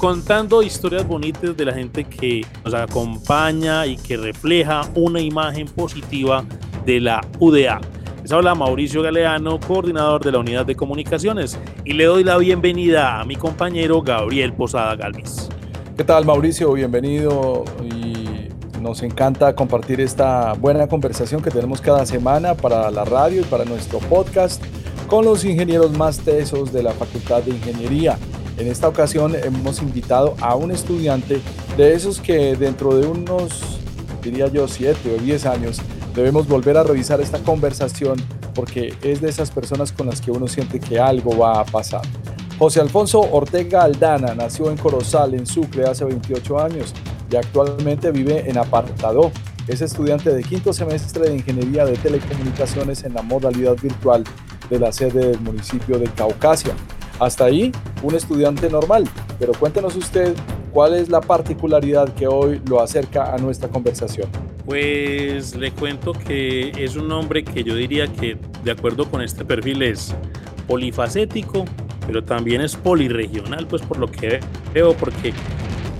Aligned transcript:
contando 0.00 0.62
historias 0.62 1.06
bonitas 1.06 1.54
de 1.54 1.64
la 1.66 1.74
gente 1.74 2.04
que 2.04 2.40
nos 2.64 2.72
acompaña 2.72 3.84
y 3.84 3.98
que 3.98 4.16
refleja 4.16 4.88
una 4.94 5.20
imagen 5.20 5.66
positiva 5.66 6.42
de 6.86 7.00
la 7.00 7.20
UDA. 7.38 7.82
Les 8.22 8.32
habla 8.32 8.54
Mauricio 8.54 9.02
Galeano, 9.02 9.60
coordinador 9.60 10.24
de 10.24 10.32
la 10.32 10.38
Unidad 10.38 10.64
de 10.64 10.74
Comunicaciones, 10.74 11.58
y 11.84 11.92
le 11.92 12.06
doy 12.06 12.24
la 12.24 12.38
bienvenida 12.38 13.20
a 13.20 13.26
mi 13.26 13.36
compañero 13.36 14.00
Gabriel 14.00 14.54
Posada 14.54 14.96
Galvis. 14.96 15.50
¿Qué 15.98 16.04
tal 16.04 16.24
Mauricio? 16.24 16.72
Bienvenido 16.72 17.64
y 17.84 18.80
nos 18.80 19.02
encanta 19.02 19.54
compartir 19.54 20.00
esta 20.00 20.54
buena 20.54 20.88
conversación 20.88 21.42
que 21.42 21.50
tenemos 21.50 21.82
cada 21.82 22.06
semana 22.06 22.54
para 22.54 22.90
la 22.90 23.04
radio 23.04 23.42
y 23.42 23.44
para 23.44 23.66
nuestro 23.66 23.98
podcast 23.98 24.64
con 25.08 25.26
los 25.26 25.44
ingenieros 25.44 25.92
más 25.98 26.20
tesos 26.20 26.72
de 26.72 26.84
la 26.84 26.92
Facultad 26.92 27.42
de 27.42 27.50
Ingeniería. 27.50 28.16
En 28.60 28.68
esta 28.68 28.88
ocasión 28.88 29.34
hemos 29.42 29.80
invitado 29.80 30.34
a 30.38 30.54
un 30.54 30.70
estudiante 30.70 31.40
de 31.78 31.94
esos 31.94 32.20
que 32.20 32.54
dentro 32.56 32.94
de 32.94 33.06
unos, 33.06 33.78
diría 34.22 34.48
yo, 34.48 34.68
7 34.68 35.16
o 35.18 35.22
10 35.22 35.46
años, 35.46 35.80
debemos 36.14 36.46
volver 36.46 36.76
a 36.76 36.82
revisar 36.82 37.22
esta 37.22 37.38
conversación 37.38 38.18
porque 38.54 38.92
es 39.00 39.22
de 39.22 39.30
esas 39.30 39.50
personas 39.50 39.92
con 39.92 40.08
las 40.08 40.20
que 40.20 40.30
uno 40.30 40.46
siente 40.46 40.78
que 40.78 41.00
algo 41.00 41.38
va 41.38 41.58
a 41.58 41.64
pasar. 41.64 42.02
José 42.58 42.82
Alfonso 42.82 43.20
Ortega 43.20 43.82
Aldana 43.82 44.34
nació 44.34 44.70
en 44.70 44.76
Corozal, 44.76 45.32
en 45.32 45.46
Sucre, 45.46 45.86
hace 45.86 46.04
28 46.04 46.60
años 46.60 46.92
y 47.32 47.36
actualmente 47.36 48.10
vive 48.10 48.44
en 48.46 48.58
Apartado. 48.58 49.32
Es 49.68 49.80
estudiante 49.80 50.34
de 50.34 50.42
quinto 50.42 50.74
semestre 50.74 51.30
de 51.30 51.36
Ingeniería 51.36 51.86
de 51.86 51.96
Telecomunicaciones 51.96 53.04
en 53.04 53.14
la 53.14 53.22
modalidad 53.22 53.76
virtual 53.80 54.22
de 54.68 54.78
la 54.78 54.92
sede 54.92 55.28
del 55.28 55.40
municipio 55.40 55.98
de 55.98 56.08
Caucasia. 56.08 56.74
Hasta 57.20 57.44
ahí, 57.44 57.70
un 58.02 58.14
estudiante 58.14 58.70
normal, 58.70 59.04
pero 59.38 59.52
cuéntenos 59.52 59.94
usted 59.94 60.34
cuál 60.72 60.94
es 60.94 61.10
la 61.10 61.20
particularidad 61.20 62.08
que 62.14 62.26
hoy 62.26 62.62
lo 62.66 62.80
acerca 62.80 63.34
a 63.34 63.36
nuestra 63.36 63.68
conversación. 63.68 64.26
Pues 64.64 65.54
le 65.54 65.70
cuento 65.70 66.14
que 66.14 66.72
es 66.78 66.96
un 66.96 67.12
hombre 67.12 67.44
que 67.44 67.62
yo 67.62 67.74
diría 67.74 68.06
que 68.06 68.38
de 68.64 68.70
acuerdo 68.70 69.10
con 69.10 69.20
este 69.20 69.44
perfil 69.44 69.82
es 69.82 70.14
polifacético, 70.66 71.66
pero 72.06 72.24
también 72.24 72.62
es 72.62 72.74
poliregional, 72.74 73.66
pues 73.66 73.82
por 73.82 73.98
lo 73.98 74.10
que 74.10 74.40
veo, 74.72 74.94
porque 74.94 75.34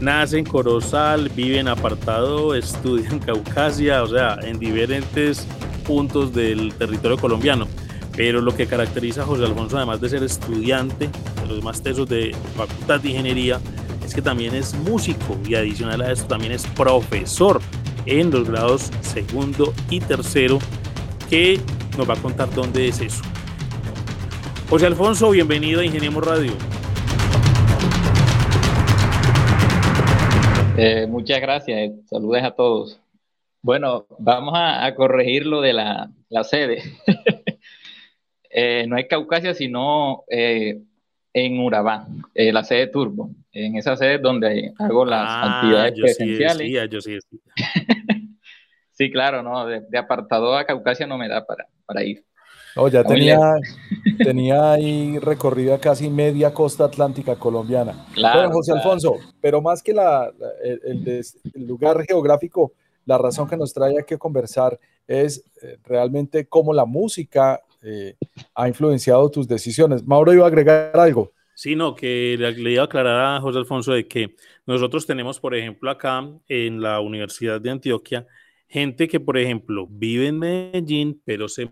nace 0.01 0.39
en 0.39 0.47
Corozal, 0.47 1.29
vive 1.29 1.59
en 1.59 1.69
apartado, 1.69 2.55
estudia 2.55 3.11
en 3.11 3.19
Caucasia, 3.19 4.03
o 4.03 4.07
sea, 4.07 4.39
en 4.43 4.59
diferentes 4.59 5.47
puntos 5.87 6.33
del 6.33 6.73
territorio 6.75 7.19
colombiano. 7.19 7.67
Pero 8.17 8.41
lo 8.41 8.55
que 8.55 8.67
caracteriza 8.67 9.23
a 9.23 9.27
José 9.27 9.45
Alfonso, 9.45 9.77
además 9.77 10.01
de 10.01 10.09
ser 10.09 10.23
estudiante 10.23 11.09
de 11.09 11.47
los 11.47 11.57
demás 11.57 11.83
tesos 11.83 12.09
de 12.09 12.35
Facultad 12.57 13.01
de 13.01 13.11
Ingeniería, 13.11 13.61
es 14.05 14.15
que 14.15 14.23
también 14.23 14.55
es 14.55 14.75
músico 14.75 15.39
y 15.47 15.55
adicional 15.55 16.03
a 16.03 16.11
esto 16.11 16.27
también 16.27 16.53
es 16.53 16.67
profesor 16.67 17.61
en 18.07 18.31
los 18.31 18.49
grados 18.49 18.91
segundo 19.03 19.73
y 19.89 20.01
tercero, 20.01 20.59
que 21.29 21.61
nos 21.97 22.09
va 22.09 22.15
a 22.15 22.17
contar 22.17 22.53
dónde 22.55 22.89
es 22.89 23.01
eso. 23.01 23.23
José 24.69 24.87
Alfonso, 24.87 25.31
bienvenido 25.31 25.81
a 25.81 25.85
Ingeniemos 25.85 26.27
Radio. 26.27 26.53
Eh, 30.77 31.07
muchas 31.09 31.41
gracias, 31.41 31.93
saludos 32.09 32.43
a 32.43 32.51
todos. 32.53 33.01
Bueno, 33.63 34.07
vamos 34.19 34.55
a, 34.57 34.93
corregir 34.95 35.47
lo 35.47 35.61
de 35.61 35.73
la 35.73 36.45
sede. 36.45 36.83
Eh, 38.51 38.85
no 38.89 38.99
es 38.99 39.07
Caucasia, 39.07 39.55
sino 39.55 40.25
eh, 40.29 40.81
en 41.33 41.61
Urabá, 41.61 42.09
eh, 42.35 42.53
la 42.53 42.65
sede 42.65 42.89
Turbo. 42.89 43.31
En 43.53 43.77
esa 43.77 43.97
sede 43.97 44.17
es 44.17 44.23
donde 44.23 44.73
hago 44.79 45.05
las 45.05 45.25
ah, 45.25 45.59
actividades 45.59 46.01
presenciales. 46.01 46.91
yo 46.91 47.01
sí, 47.01 47.19
sí, 48.93 49.11
claro, 49.13 49.43
no, 49.43 49.67
de, 49.67 49.99
apartado 49.99 50.57
a 50.57 50.65
Caucasia 50.65 51.07
no 51.07 51.17
me 51.17 51.29
da 51.29 51.47
para, 51.47 51.67
para 51.87 52.03
ir. 52.03 52.25
Oh, 52.77 52.89
ya 52.89 53.05
tenía, 53.05 53.39
tenía 54.19 54.73
ahí 54.73 55.19
recorrida 55.19 55.79
casi 55.79 56.09
media 56.11 56.53
costa 56.53 56.85
atlántica 56.85 57.37
colombiana. 57.37 58.07
Claro, 58.15 58.51
José 58.51 58.73
Alfonso, 58.73 59.17
pero 59.41 59.61
más 59.61 59.83
que 59.83 59.93
la, 59.93 60.33
el, 60.63 61.07
el, 61.07 61.67
lugar 61.67 62.05
geográfico, 62.05 62.73
la 63.07 63.19
razón 63.19 63.49
que 63.49 63.57
nos 63.57 63.73
trae 63.73 63.99
aquí 63.99 64.15
a 64.15 64.19
conversar 64.19 64.79
es 65.07 65.45
realmente 65.85 66.47
cómo 66.47 66.73
la 66.73 66.85
música 66.85 67.61
eh, 67.83 68.17
ha 68.55 68.69
influenciado 68.69 69.31
tus 69.31 69.49
decisiones. 69.49 70.05
Mauro 70.07 70.33
iba 70.33 70.45
a 70.45 70.49
agregar 70.49 70.93
algo. 70.95 71.33
Sí, 71.55 71.77
no, 71.77 71.95
que 71.95 72.37
le, 72.39 72.73
iba 72.73 72.83
a 72.83 72.87
aclarar 72.87 73.37
a 73.37 73.41
José 73.41 73.59
Alfonso 73.59 73.93
de 73.93 74.09
que 74.09 74.35
nosotros 74.67 75.07
tenemos, 75.07 75.39
por 75.39 75.55
ejemplo, 75.55 75.91
acá 75.91 76.27
en 76.49 76.81
la 76.81 77.01
Universidad 77.01 77.61
de 77.61 77.71
Antioquia, 77.71 78.27
gente 78.67 79.09
que, 79.09 79.21
por 79.21 79.37
ejemplo, 79.37 79.87
vive 79.91 80.29
en 80.29 80.39
Medellín, 80.39 81.21
pero 81.25 81.49
se 81.49 81.71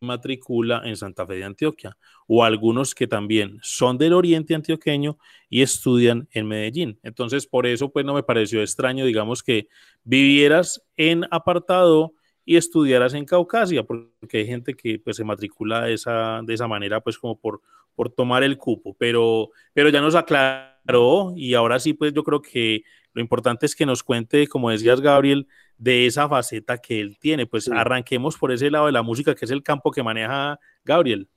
matricula 0.00 0.82
en 0.84 0.96
Santa 0.96 1.26
Fe 1.26 1.34
de 1.34 1.44
Antioquia, 1.44 1.96
o 2.28 2.44
algunos 2.44 2.94
que 2.94 3.06
también 3.06 3.58
son 3.62 3.98
del 3.98 4.12
oriente 4.12 4.54
antioqueño 4.54 5.18
y 5.48 5.62
estudian 5.62 6.28
en 6.30 6.46
Medellín. 6.46 7.00
Entonces, 7.02 7.46
por 7.46 7.66
eso, 7.66 7.90
pues 7.90 8.04
no 8.04 8.14
me 8.14 8.22
pareció 8.22 8.60
extraño, 8.60 9.04
digamos, 9.04 9.42
que 9.42 9.68
vivieras 10.04 10.80
en 10.96 11.24
apartado 11.30 12.12
y 12.44 12.56
estudiaras 12.56 13.14
en 13.14 13.24
Caucasia, 13.24 13.84
porque 13.84 14.38
hay 14.38 14.46
gente 14.46 14.74
que 14.74 14.98
pues, 14.98 15.16
se 15.16 15.24
matricula 15.24 15.82
de 15.82 15.94
esa, 15.94 16.40
de 16.44 16.54
esa 16.54 16.68
manera, 16.68 17.00
pues 17.00 17.18
como 17.18 17.38
por, 17.38 17.62
por 17.94 18.10
tomar 18.10 18.42
el 18.42 18.58
cupo, 18.58 18.94
pero, 18.98 19.50
pero 19.72 19.88
ya 19.88 20.00
nos 20.00 20.14
aclaró 20.14 21.32
y 21.36 21.54
ahora 21.54 21.78
sí, 21.78 21.94
pues 21.94 22.12
yo 22.12 22.22
creo 22.24 22.42
que 22.42 22.82
lo 23.14 23.22
importante 23.22 23.64
es 23.64 23.74
que 23.74 23.86
nos 23.86 24.02
cuente, 24.02 24.46
como 24.48 24.70
decías 24.70 25.00
Gabriel, 25.00 25.46
de 25.78 26.06
esa 26.06 26.28
faceta 26.28 26.78
que 26.78 27.00
él 27.00 27.16
tiene. 27.18 27.46
Pues 27.46 27.68
arranquemos 27.68 28.36
por 28.36 28.52
ese 28.52 28.70
lado 28.70 28.86
de 28.86 28.92
la 28.92 29.02
música, 29.02 29.34
que 29.34 29.44
es 29.44 29.50
el 29.50 29.62
campo 29.62 29.92
que 29.92 30.02
maneja 30.02 30.58
Gabriel. 30.84 31.28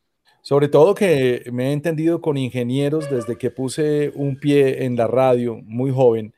Sobre 0.41 0.69
todo 0.69 0.95
que 0.95 1.43
me 1.51 1.69
he 1.69 1.71
entendido 1.73 2.19
con 2.19 2.37
ingenieros 2.37 3.09
desde 3.11 3.37
que 3.37 3.51
puse 3.51 4.11
un 4.15 4.39
pie 4.39 4.85
en 4.85 4.95
la 4.95 5.05
radio 5.07 5.57
muy 5.63 5.91
joven 5.91 6.33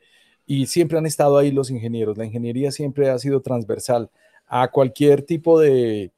y 0.46 0.66
siempre 0.66 0.98
han 0.98 1.06
estado 1.06 1.38
ahí 1.38 1.52
los 1.52 1.70
ingenieros. 1.70 2.18
La 2.18 2.26
ingeniería 2.26 2.70
siempre 2.70 3.08
ha 3.08 3.18
sido 3.18 3.40
transversal 3.40 4.10
a 4.50 4.68
cualquier 4.68 5.22
tipo 5.22 5.60
de, 5.60 6.10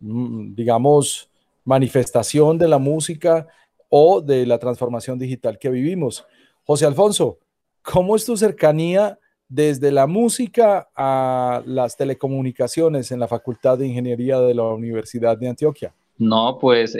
mm, 0.00 0.54
digamos, 0.54 1.28
manifestación 1.64 2.56
de 2.56 2.66
la 2.66 2.78
música 2.78 3.46
o 3.90 4.22
de 4.22 4.46
la 4.46 4.58
transformación 4.58 5.18
digital 5.18 5.58
que 5.58 5.68
vivimos. 5.68 6.24
José 6.64 6.86
Alfonso, 6.86 7.38
¿cómo 7.82 8.16
es 8.16 8.24
tu 8.24 8.36
cercanía 8.38 9.18
desde 9.46 9.92
la 9.92 10.06
música 10.06 10.88
a 10.96 11.62
las 11.66 11.94
telecomunicaciones 11.96 13.12
en 13.12 13.20
la 13.20 13.28
Facultad 13.28 13.76
de 13.76 13.86
Ingeniería 13.86 14.40
de 14.40 14.54
la 14.54 14.64
Universidad 14.64 15.36
de 15.36 15.48
Antioquia? 15.48 15.92
No, 16.16 16.58
pues 16.58 16.96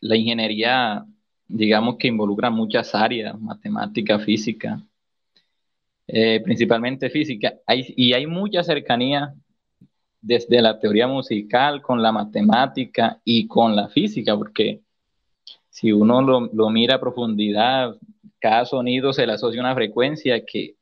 la 0.00 0.16
ingeniería, 0.16 1.06
digamos 1.48 1.96
que 1.96 2.08
involucra 2.08 2.50
muchas 2.50 2.94
áreas, 2.94 3.40
matemática, 3.40 4.18
física, 4.18 4.82
eh, 6.06 6.40
principalmente 6.44 7.08
física, 7.08 7.54
y 7.66 8.12
hay 8.12 8.26
mucha 8.26 8.62
cercanía 8.62 9.34
desde 10.28 10.60
la 10.60 10.78
teoría 10.78 11.06
musical 11.06 11.80
con 11.80 12.02
la 12.02 12.12
matemática 12.12 13.18
y 13.24 13.46
con 13.46 13.74
la 13.74 13.88
física, 13.88 14.36
porque 14.36 14.82
si 15.70 15.90
uno 15.90 16.20
lo, 16.20 16.70
mira 16.70 16.96
a 16.96 17.00
profundidad, 17.00 17.96
cada 18.38 18.66
sonido 18.66 19.14
se 19.14 19.26
le 19.26 19.32
asocia 19.32 19.58
una 19.58 19.74
frecuencia 19.74 20.44
que, 20.44 20.74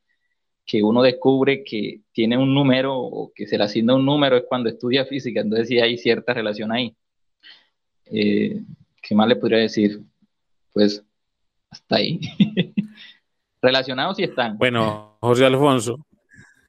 uno 0.83 1.01
descubre 1.01 1.63
que 1.63 2.01
tiene 2.11 2.37
un 2.37 2.53
número 2.53 2.99
o 2.99 3.33
que 3.33 3.47
se 3.47 3.57
le 3.57 3.63
asigna 3.63 3.95
un 3.95 4.05
número 4.05 4.37
es 4.37 4.45
cuando 4.49 4.69
estudia 4.69 5.05
física, 5.05 5.43
entonces 5.43 5.69
sí 5.69 5.79
hay 5.79 5.97
cierta 5.97 6.35
relación 6.35 6.73
ahí. 6.73 6.97
Eh, 8.07 8.63
¿Qué 9.01 9.15
más 9.15 9.29
le 9.29 9.37
podría 9.37 9.59
decir? 9.59 10.01
Pues 10.73 11.05
hasta 11.71 11.97
ahí. 11.97 12.19
Relacionados 13.63 14.17
sí 14.17 14.25
están. 14.25 14.59
Bueno, 14.59 15.19
José 15.21 15.47
Alfonso. 15.47 16.05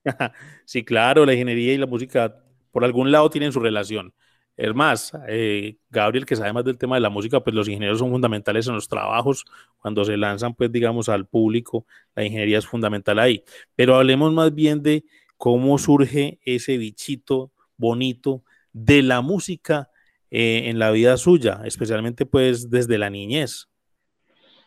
sí, 0.64 0.84
claro, 0.84 1.26
la 1.26 1.34
ingeniería 1.34 1.74
y 1.74 1.78
la 1.78 1.88
música 1.88 2.44
por 2.78 2.86
algún 2.86 3.12
lado 3.12 3.28
tienen 3.32 3.52
su 3.52 3.60
relación. 3.60 4.14
Es 4.56 4.76
más, 4.76 5.12
eh, 5.28 5.78
Gabriel, 5.90 6.28
que 6.28 6.36
sabe 6.36 6.54
más 6.54 6.64
del 6.64 6.78
tema 6.78 6.96
de 6.96 7.02
la 7.02 7.10
música, 7.10 7.40
pues 7.40 7.56
los 7.56 7.68
ingenieros 7.68 7.98
son 7.98 8.12
fundamentales 8.12 8.68
en 8.68 8.76
los 8.76 8.88
trabajos. 8.88 9.46
Cuando 9.80 10.06
se 10.06 10.16
lanzan, 10.16 10.54
pues 10.54 10.72
digamos, 10.72 11.10
al 11.10 11.26
público, 11.26 11.88
la 12.14 12.24
ingeniería 12.24 12.60
es 12.60 12.68
fundamental 12.68 13.18
ahí. 13.18 13.44
Pero 13.76 13.96
hablemos 13.96 14.32
más 14.32 14.54
bien 14.54 14.84
de 14.84 15.06
cómo 15.38 15.80
surge 15.80 16.38
ese 16.46 16.78
bichito 16.78 17.52
bonito 17.78 18.44
de 18.74 19.02
la 19.02 19.22
música 19.22 19.90
eh, 20.30 20.66
en 20.66 20.78
la 20.78 20.92
vida 20.92 21.18
suya, 21.18 21.62
especialmente 21.66 22.28
pues 22.28 22.70
desde 22.70 23.00
la 23.00 23.10
niñez. 23.10 23.70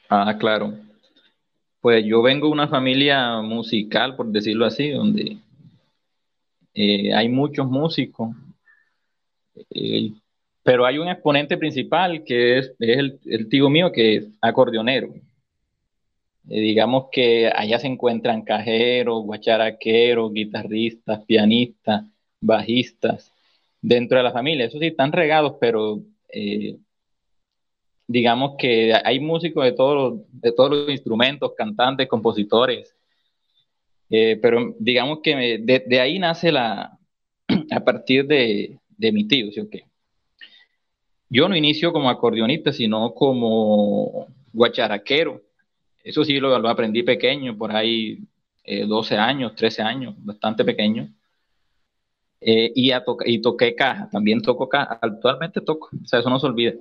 Ah, 0.08 0.36
claro. 0.36 0.74
Pues 1.80 2.04
yo 2.04 2.22
vengo 2.22 2.48
de 2.48 2.54
una 2.54 2.66
familia 2.66 3.40
musical, 3.40 4.16
por 4.16 4.26
decirlo 4.32 4.66
así, 4.66 4.90
donde 4.90 5.38
eh, 6.74 7.12
hay 7.14 7.28
muchos 7.28 7.66
músicos, 7.68 8.30
eh, 9.70 10.12
pero 10.62 10.86
hay 10.86 10.98
un 10.98 11.08
exponente 11.08 11.56
principal 11.56 12.22
que 12.24 12.58
es, 12.58 12.72
el, 12.78 13.18
tío 13.48 13.68
mío, 13.70 13.90
que 13.92 14.16
es 14.16 14.28
acordeonero. 14.40 15.12
Eh, 16.48 16.60
digamos 16.60 17.06
que 17.12 17.50
allá 17.54 17.78
se 17.78 17.86
encuentran 17.86 18.42
cajeros, 18.42 19.24
guacharaqueros, 19.24 20.32
guitarristas, 20.32 21.24
pianistas, 21.24 22.04
bajistas, 22.40 23.32
dentro 23.80 24.18
de 24.18 24.24
la 24.24 24.32
familia. 24.32 24.66
Eso 24.66 24.78
sí, 24.78 24.86
están 24.86 25.12
regados, 25.12 25.56
pero 25.60 26.02
digamos 28.06 28.56
que 28.58 28.94
hay 29.04 29.20
músicos 29.20 29.64
de 29.64 29.72
todos 29.72 30.70
los 30.70 30.90
instrumentos, 30.90 31.52
cantantes, 31.56 32.08
compositores, 32.08 32.96
eh, 34.10 34.38
pero 34.40 34.74
digamos 34.78 35.20
que 35.22 35.58
de, 35.58 36.00
ahí 36.00 36.18
nace 36.18 36.52
la, 36.52 36.98
a 37.70 37.80
partir 37.80 38.26
de, 38.26 38.78
de 38.88 39.12
mi 39.12 39.26
tío, 39.26 39.50
¿sí 39.52 39.60
o 39.60 39.70
qué? 39.70 39.84
Yo 41.28 41.48
no 41.48 41.56
inicio 41.56 41.92
como 41.92 42.10
acordeonista, 42.10 42.72
sino 42.72 43.14
como 43.14 44.26
guacharaquero. 44.52 45.40
Eso 46.02 46.24
sí 46.24 46.40
lo, 46.40 46.58
lo 46.58 46.68
aprendí 46.68 47.04
pequeño, 47.04 47.56
por 47.56 47.74
ahí 47.74 48.18
12 48.86 49.14
eh, 49.14 49.18
años, 49.18 49.54
13 49.54 49.82
años, 49.82 50.14
bastante 50.18 50.64
pequeño. 50.64 51.08
Eh, 52.40 52.72
y, 52.74 52.90
a 52.90 53.04
y 53.26 53.40
toqué 53.40 53.74
caja, 53.74 54.08
también 54.10 54.40
toco 54.40 54.68
caja, 54.68 54.98
actualmente 55.02 55.60
toco, 55.60 55.90
o 55.92 56.06
sea, 56.06 56.20
eso 56.20 56.30
no 56.30 56.40
se 56.40 56.46
olvida. 56.46 56.72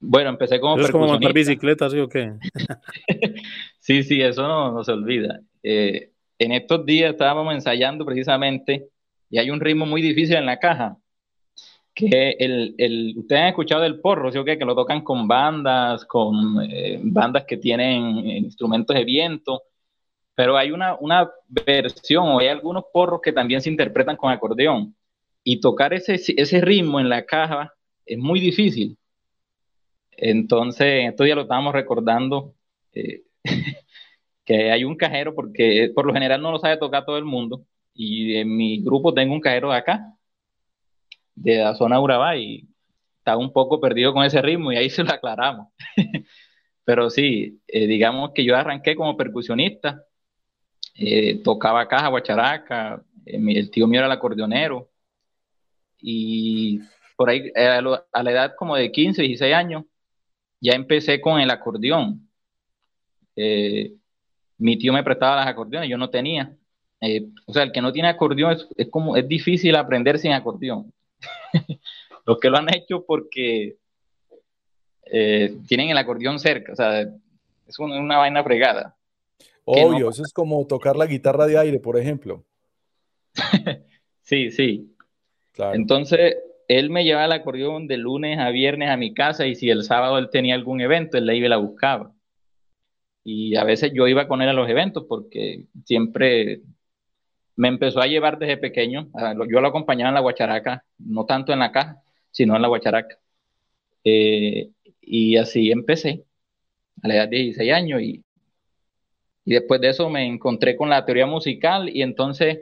Bueno, 0.00 0.30
empecé 0.30 0.58
como 0.58 0.78
¿Es 0.78 0.90
como 0.90 1.06
montar 1.06 1.32
bicicleta, 1.32 1.88
sí 1.88 1.98
o 1.98 2.08
qué? 2.08 2.32
sí, 3.78 4.02
sí, 4.02 4.20
eso 4.20 4.42
no, 4.42 4.82
se 4.82 4.92
olvida. 4.92 5.40
Eh, 5.62 6.12
en 6.38 6.52
estos 6.52 6.84
días 6.86 7.12
estábamos 7.12 7.54
ensayando 7.54 8.04
precisamente 8.04 8.88
y 9.28 9.38
hay 9.38 9.50
un 9.50 9.60
ritmo 9.60 9.86
muy 9.86 10.02
difícil 10.02 10.36
en 10.36 10.46
la 10.46 10.58
caja. 10.58 10.96
Que 11.94 12.36
el, 12.38 12.74
el 12.78 13.14
ustedes 13.18 13.42
han 13.42 13.48
escuchado 13.48 13.82
del 13.82 14.00
porro, 14.00 14.30
¿sí 14.32 14.38
o? 14.38 14.44
Que 14.44 14.56
lo 14.56 14.74
tocan 14.74 15.02
con 15.02 15.28
bandas, 15.28 16.04
con 16.04 16.62
eh, 16.62 17.00
bandas 17.02 17.44
que 17.44 17.56
tienen 17.56 18.26
instrumentos 18.26 18.96
de 18.96 19.04
viento, 19.04 19.62
pero 20.34 20.56
hay 20.56 20.70
una, 20.70 20.96
una 21.00 21.30
versión 21.48 22.28
o 22.28 22.38
hay 22.38 22.48
algunos 22.48 22.84
porros 22.92 23.20
que 23.20 23.32
también 23.32 23.60
se 23.60 23.70
interpretan 23.70 24.16
con 24.16 24.30
acordeón. 24.30 24.94
Y 25.44 25.60
tocar 25.60 25.92
ese, 25.94 26.14
ese 26.14 26.60
ritmo 26.60 27.00
en 27.00 27.08
la 27.08 27.24
caja 27.26 27.74
es 28.06 28.18
muy 28.18 28.40
difícil 28.40 28.96
entonces, 30.20 30.86
en 30.86 31.08
estos 31.08 31.24
días 31.24 31.36
lo 31.36 31.42
estábamos 31.42 31.72
recordando, 31.72 32.54
eh, 32.92 33.22
que 34.50 34.72
hay 34.72 34.82
un 34.82 34.96
cajero, 34.96 35.32
porque 35.32 35.92
por 35.94 36.04
lo 36.04 36.12
general 36.12 36.42
no 36.42 36.50
lo 36.50 36.58
sabe 36.58 36.76
tocar 36.76 37.04
todo 37.04 37.16
el 37.18 37.24
mundo, 37.24 37.64
y 37.94 38.34
en 38.34 38.56
mi 38.56 38.82
grupo 38.82 39.14
tengo 39.14 39.32
un 39.32 39.40
cajero 39.40 39.70
de 39.70 39.76
acá, 39.76 40.12
de 41.36 41.58
la 41.58 41.76
zona 41.76 42.00
Urabá, 42.00 42.36
y 42.36 42.68
está 43.18 43.36
un 43.36 43.52
poco 43.52 43.80
perdido 43.80 44.12
con 44.12 44.24
ese 44.24 44.42
ritmo, 44.42 44.72
y 44.72 44.76
ahí 44.76 44.90
se 44.90 45.04
lo 45.04 45.12
aclaramos. 45.12 45.68
Pero 46.84 47.10
sí, 47.10 47.60
eh, 47.68 47.86
digamos 47.86 48.32
que 48.34 48.44
yo 48.44 48.56
arranqué 48.56 48.96
como 48.96 49.16
percusionista, 49.16 50.04
eh, 50.96 51.40
tocaba 51.44 51.86
caja, 51.86 52.08
guacharaca, 52.08 53.04
el 53.26 53.70
tío 53.70 53.86
mío 53.86 54.00
era 54.00 54.06
el 54.06 54.12
acordeonero, 54.12 54.90
y 55.98 56.80
por 57.16 57.30
ahí 57.30 57.52
a, 57.54 57.80
la 57.80 58.30
edad 58.32 58.54
como 58.58 58.74
de 58.74 58.90
15, 58.90 59.22
16 59.22 59.54
años, 59.54 59.84
ya 60.60 60.72
empecé 60.72 61.20
con 61.20 61.40
el 61.40 61.50
acordeón. 61.50 62.28
Eh, 63.36 63.94
mi 64.60 64.78
tío 64.78 64.92
me 64.92 65.02
prestaba 65.02 65.36
las 65.36 65.46
acordeones, 65.46 65.88
yo 65.88 65.98
no 65.98 66.10
tenía. 66.10 66.54
Eh, 67.00 67.26
o 67.46 67.52
sea, 67.52 67.62
el 67.62 67.72
que 67.72 67.80
no 67.80 67.92
tiene 67.92 68.08
acordeón 68.08 68.58
es, 68.76 68.88
como, 68.90 69.16
es 69.16 69.26
difícil 69.26 69.74
aprender 69.74 70.18
sin 70.18 70.32
acordeón. 70.32 70.92
Los 72.26 72.38
que 72.38 72.50
lo 72.50 72.58
han 72.58 72.72
hecho 72.72 73.04
porque 73.06 73.76
eh, 75.06 75.56
tienen 75.66 75.88
el 75.88 75.98
acordeón 75.98 76.38
cerca, 76.38 76.72
o 76.72 76.76
sea, 76.76 77.00
es 77.00 77.78
una, 77.78 78.18
vaina 78.18 78.44
fregada. 78.44 78.96
Obvio, 79.64 80.10
eso 80.10 80.22
es 80.22 80.32
como 80.32 80.64
tocar 80.66 80.96
la 80.96 81.06
guitarra 81.06 81.46
de 81.46 81.58
aire, 81.58 81.78
por 81.78 81.98
ejemplo. 81.98 82.44
sí, 84.22 84.50
sí. 84.50 84.94
Claro. 85.52 85.74
Entonces, 85.74 86.36
él 86.68 86.90
me 86.90 87.04
llevaba 87.04 87.26
el 87.26 87.32
acordeón 87.32 87.86
de 87.86 87.96
lunes 87.96 88.38
a 88.38 88.50
viernes 88.50 88.90
a 88.90 88.96
mi 88.96 89.14
casa 89.14 89.46
y 89.46 89.54
si 89.54 89.70
el 89.70 89.84
sábado 89.84 90.18
él 90.18 90.28
tenía 90.30 90.54
algún 90.54 90.80
evento, 90.80 91.16
él 91.16 91.26
la 91.26 91.34
iba 91.34 91.46
y 91.46 91.50
la 91.50 91.56
buscaba. 91.56 92.12
Y 93.24 93.56
a 93.56 93.64
veces 93.64 93.92
yo 93.94 94.08
iba 94.08 94.28
con 94.28 94.42
él 94.42 94.48
a 94.48 94.52
los 94.52 94.68
eventos 94.68 95.04
porque 95.08 95.66
siempre 95.84 96.62
me 97.56 97.68
empezó 97.68 98.00
a 98.00 98.06
llevar 98.06 98.38
desde 98.38 98.56
pequeño. 98.56 99.10
Yo 99.50 99.60
lo 99.60 99.68
acompañaba 99.68 100.08
en 100.08 100.14
la 100.14 100.20
guacharaca, 100.20 100.84
no 100.98 101.26
tanto 101.26 101.52
en 101.52 101.58
la 101.60 101.72
caja, 101.72 102.02
sino 102.30 102.56
en 102.56 102.62
la 102.62 102.68
guacharaca. 102.68 103.18
Eh, 104.04 104.70
y 105.02 105.36
así 105.36 105.70
empecé 105.70 106.24
a 107.02 107.08
la 107.08 107.14
edad 107.16 107.28
de 107.28 107.36
16 107.36 107.72
años 107.72 108.00
y, 108.02 108.24
y 109.44 109.54
después 109.54 109.80
de 109.80 109.90
eso 109.90 110.08
me 110.08 110.26
encontré 110.26 110.76
con 110.76 110.88
la 110.88 111.04
teoría 111.04 111.26
musical 111.26 111.88
y 111.94 112.02
entonces 112.02 112.60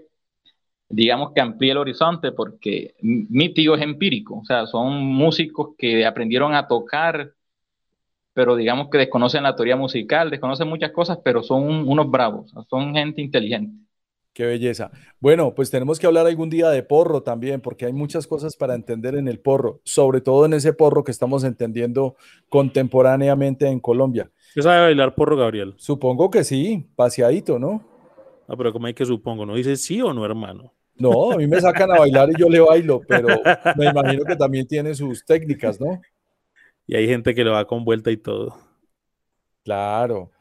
digamos 0.89 1.33
que 1.35 1.41
amplíe 1.41 1.73
el 1.73 1.79
horizonte 1.79 2.33
porque 2.33 2.95
mi 3.01 3.53
tío 3.53 3.75
es 3.75 3.83
empírico, 3.83 4.39
o 4.39 4.45
sea, 4.45 4.67
son 4.67 5.05
músicos 5.05 5.75
que 5.77 6.07
aprendieron 6.07 6.55
a 6.55 6.67
tocar, 6.67 7.33
pero 8.39 8.55
digamos 8.55 8.89
que 8.89 8.99
desconocen 8.99 9.43
la 9.43 9.57
teoría 9.57 9.75
musical, 9.75 10.31
desconocen 10.31 10.69
muchas 10.69 10.93
cosas, 10.93 11.19
pero 11.25 11.43
son 11.43 11.89
unos 11.89 12.09
bravos, 12.09 12.55
son 12.71 12.95
gente 12.95 13.21
inteligente. 13.21 13.85
Qué 14.33 14.47
belleza. 14.47 14.93
Bueno, 15.19 15.57
pues 15.57 15.73
tenemos 15.73 15.99
que 15.99 16.07
hablar 16.07 16.25
algún 16.25 16.49
día 16.49 16.71
de 16.71 16.85
porro 16.85 17.25
también, 17.25 17.61
porque 17.61 17.87
hay 17.87 17.93
muchas 17.93 18.29
cosas 18.29 18.55
para 18.55 18.77
entender 18.77 19.17
en 19.17 19.27
el 19.27 19.41
porro, 19.41 19.81
sobre 19.83 20.21
todo 20.21 20.47
en 20.47 20.53
ese 20.53 20.73
porro 20.73 21.03
que 21.03 21.11
estamos 21.11 21.43
entendiendo 21.43 22.15
contemporáneamente 22.49 23.67
en 23.67 23.81
Colombia. 23.81 24.31
¿Qué 24.55 24.63
sabe 24.63 24.83
bailar 24.83 25.17
porro, 25.17 25.37
Gabriel? 25.37 25.75
Supongo 25.77 26.31
que 26.31 26.45
sí, 26.45 26.87
paseadito, 26.95 27.59
¿no? 27.59 27.83
Ah, 28.47 28.55
pero 28.57 28.73
como 28.73 28.87
hay 28.87 28.95
que 28.95 29.05
supongo, 29.05 29.47
¿no 29.47 29.57
dice 29.57 29.75
sí 29.75 30.01
o 30.01 30.15
no, 30.15 30.25
hermano? 30.25 30.73
No, 30.95 31.33
a 31.33 31.37
mí 31.37 31.49
me 31.49 31.61
sacan 31.61 31.91
a 31.91 31.99
bailar 31.99 32.29
y 32.31 32.41
yo 32.41 32.49
le 32.49 32.61
bailo, 32.61 33.01
pero 33.01 33.27
me 33.77 33.87
imagino 33.87 34.25
que 34.25 34.37
también 34.37 34.65
tiene 34.69 34.95
sus 34.95 35.25
técnicas, 35.25 35.81
¿no? 35.81 36.01
Y 36.89 36.97
hay 36.97 37.07
gente 37.07 37.35
que 37.35 37.45
lo 37.45 37.53
va 37.53 37.67
con 37.67 37.85
vuelta 37.85 38.11
y 38.11 38.17
todo. 38.17 38.57
Claro. 39.63 40.33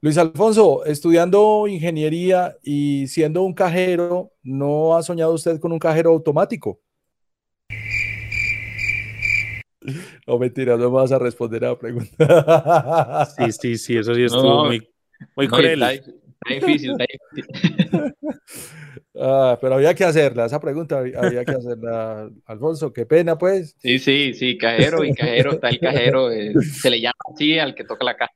Luis 0.00 0.16
Alfonso, 0.16 0.84
estudiando 0.84 1.66
ingeniería 1.66 2.56
y 2.62 3.08
siendo 3.08 3.42
un 3.42 3.52
cajero, 3.52 4.30
¿no 4.44 4.96
ha 4.96 5.02
soñado 5.02 5.32
usted 5.32 5.58
con 5.58 5.72
un 5.72 5.80
cajero 5.80 6.10
automático? 6.10 6.80
No, 10.26 10.36
mentira, 10.36 10.76
no 10.76 10.90
me 10.90 10.96
vas 10.96 11.12
a 11.12 11.18
responder 11.20 11.64
a 11.64 11.68
la 11.68 11.78
pregunta. 11.78 13.24
Sí, 13.36 13.52
sí, 13.52 13.78
sí, 13.78 13.96
eso 13.96 14.16
sí 14.16 14.22
estuvo 14.24 14.64
muy, 14.64 14.84
muy 15.36 15.46
cruel. 15.46 15.80
Está, 16.44 16.66
difícil, 16.66 16.92
está 16.92 17.04
difícil. 17.04 18.14
Ah, 19.18 19.56
pero 19.62 19.76
había 19.76 19.94
que 19.94 20.04
hacerla, 20.04 20.44
esa 20.44 20.60
pregunta 20.60 20.98
había 20.98 21.42
que 21.42 21.52
hacerla, 21.52 22.28
Alfonso, 22.44 22.92
qué 22.92 23.06
pena 23.06 23.38
pues. 23.38 23.74
Sí, 23.78 23.98
sí, 23.98 24.34
sí, 24.34 24.58
cajero 24.58 25.04
y 25.04 25.14
cajero, 25.14 25.52
está 25.52 25.70
el 25.70 25.80
cajero, 25.80 26.30
eh, 26.30 26.52
se 26.60 26.90
le 26.90 27.00
llama 27.00 27.14
así 27.32 27.58
al 27.58 27.74
que 27.74 27.84
toca 27.84 28.04
la 28.04 28.14
caja. 28.14 28.32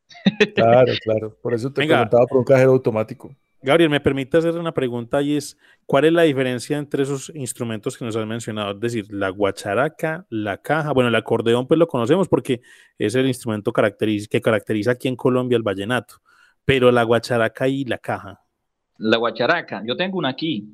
Claro, 0.54 0.92
claro, 1.02 1.38
por 1.42 1.52
eso 1.52 1.70
te 1.70 1.86
preguntaba 1.86 2.26
por 2.26 2.38
un 2.38 2.44
cajero 2.44 2.70
automático. 2.70 3.30
Gabriel, 3.62 3.90
me 3.90 4.00
permite 4.00 4.38
hacer 4.38 4.56
una 4.56 4.72
pregunta 4.72 5.20
y 5.20 5.36
es, 5.36 5.58
¿cuál 5.84 6.06
es 6.06 6.12
la 6.14 6.22
diferencia 6.22 6.78
entre 6.78 7.02
esos 7.02 7.30
instrumentos 7.34 7.98
que 7.98 8.06
nos 8.06 8.16
has 8.16 8.26
mencionado? 8.26 8.72
Es 8.72 8.80
decir, 8.80 9.12
la 9.12 9.28
guacharaca, 9.28 10.24
la 10.30 10.56
caja, 10.56 10.92
bueno, 10.92 11.08
el 11.08 11.14
acordeón 11.14 11.66
pues 11.66 11.76
lo 11.76 11.86
conocemos 11.86 12.26
porque 12.26 12.62
es 12.96 13.14
el 13.16 13.26
instrumento 13.26 13.70
que 13.70 14.40
caracteriza 14.40 14.92
aquí 14.92 15.08
en 15.08 15.16
Colombia 15.16 15.56
el 15.56 15.62
vallenato, 15.62 16.22
pero 16.70 16.92
la 16.92 17.02
guacharaca 17.02 17.66
y 17.66 17.84
la 17.84 17.98
caja. 17.98 18.40
La 18.98 19.16
guacharaca, 19.16 19.82
yo 19.84 19.96
tengo 19.96 20.18
una 20.18 20.28
aquí. 20.28 20.68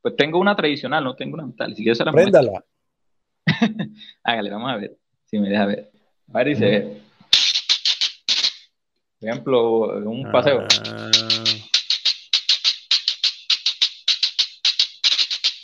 Pues 0.00 0.14
tengo 0.14 0.38
una 0.38 0.54
tradicional, 0.54 1.02
no 1.02 1.16
tengo 1.16 1.34
una 1.34 1.46
metal. 1.46 1.74
Si 1.74 1.82
quieres, 1.82 1.98
la 1.98 2.12
Préndala. 2.12 2.64
Hágale, 4.22 4.50
vamos 4.50 4.70
a 4.70 4.76
ver. 4.76 4.96
Si 5.24 5.40
me 5.40 5.48
deja 5.48 5.66
ver. 5.66 5.90
A 6.32 6.38
ver, 6.38 6.46
dice. 6.46 7.02
Por 9.18 9.28
ejemplo, 9.28 9.80
un 10.08 10.28
ah. 10.28 10.30
paseo. 10.30 10.64
Ah. 10.90 11.10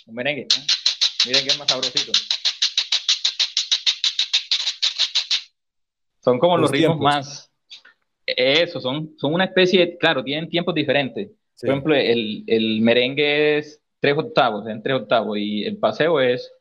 Un 0.06 0.14
merengue. 0.16 0.42
¿eh? 0.42 0.66
Miren 1.26 1.44
que 1.44 1.50
es 1.50 1.58
más 1.60 1.68
sabrosito. 1.70 2.10
Son 6.18 6.40
como 6.40 6.56
los, 6.56 6.62
los 6.62 6.70
ritmos 6.72 6.98
más 6.98 7.51
eso, 8.26 8.80
son, 8.80 9.14
son 9.18 9.34
una 9.34 9.44
especie, 9.44 9.96
claro, 9.98 10.22
tienen 10.22 10.48
tiempos 10.48 10.74
diferentes. 10.74 11.30
Por 11.60 11.70
ejemplo, 11.70 11.94
el, 11.94 12.44
el, 12.46 12.80
merengue 12.80 13.58
es 13.58 13.80
tres 14.00 14.16
octavos, 14.16 14.66
en 14.66 14.82
tres 14.82 14.96
octavos, 14.96 15.38
y 15.38 15.64
el 15.64 15.76
paseo 15.76 16.20
es, 16.20 16.52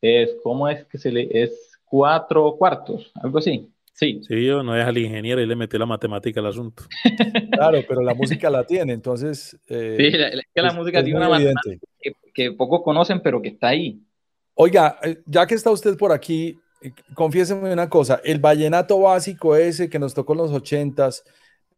es 0.00 0.36
¿cómo 0.42 0.68
es 0.68 0.84
que 0.86 0.98
se 0.98 1.12
le, 1.12 1.28
es 1.30 1.78
cuatro 1.84 2.56
cuartos, 2.56 3.10
algo 3.14 3.38
así. 3.38 3.70
Sí. 3.92 4.20
Sí, 4.28 4.44
yo 4.44 4.62
no 4.62 4.76
es 4.76 4.84
al 4.84 4.98
ingeniero 4.98 5.40
y 5.40 5.46
le 5.46 5.56
metí 5.56 5.78
la 5.78 5.86
matemática 5.86 6.40
al 6.40 6.46
asunto. 6.46 6.82
claro, 7.52 7.78
pero 7.88 8.02
la 8.02 8.12
música 8.12 8.50
la 8.50 8.64
tiene, 8.64 8.92
entonces. 8.92 9.58
Eh, 9.68 9.96
sí, 9.98 10.06
es 10.08 10.42
que 10.54 10.62
la 10.62 10.72
música 10.74 11.02
tiene 11.02 11.18
una 11.18 11.30
matemática 11.30 11.86
que, 11.98 12.12
que, 12.34 12.52
pocos 12.52 12.82
conocen, 12.82 13.22
pero 13.22 13.40
que 13.40 13.48
está 13.48 13.68
ahí. 13.68 14.02
Oiga, 14.54 14.98
eh, 15.02 15.18
ya 15.24 15.46
que 15.46 15.54
está 15.54 15.70
usted 15.70 15.96
por 15.96 16.12
aquí, 16.12 16.58
confiéseme 17.14 17.72
una 17.72 17.88
cosa: 17.88 18.20
el 18.24 18.38
vallenato 18.38 19.00
básico 19.00 19.56
ese 19.56 19.88
que 19.88 19.98
nos 19.98 20.14
tocó 20.14 20.32
en 20.32 20.38
los 20.38 20.52
ochentas, 20.52 21.24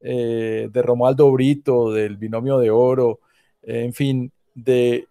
de 0.01 0.83
Romualdo 0.83 1.31
Brito, 1.33 1.93
del 1.93 2.17
binomio 2.17 2.59
de 2.59 2.71
oro, 2.71 3.19
en 3.63 3.93
fin, 3.93 4.31
de 4.55 5.09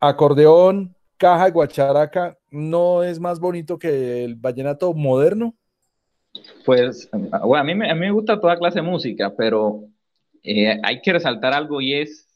acordeón, 0.00 0.94
caja 1.18 1.48
y 1.48 1.52
guacharaca, 1.52 2.38
¿no 2.50 3.02
es 3.02 3.20
más 3.20 3.38
bonito 3.38 3.78
que 3.78 4.24
el 4.24 4.36
vallenato 4.36 4.94
moderno? 4.94 5.54
Pues, 6.64 7.10
bueno, 7.12 7.56
a 7.56 7.64
mí, 7.64 7.72
a 7.72 7.94
mí 7.94 8.00
me 8.00 8.10
gusta 8.10 8.40
toda 8.40 8.58
clase 8.58 8.78
de 8.78 8.88
música, 8.88 9.34
pero 9.36 9.84
eh, 10.42 10.80
hay 10.82 11.02
que 11.02 11.12
resaltar 11.12 11.52
algo 11.52 11.80
y 11.80 11.94
es, 11.94 12.26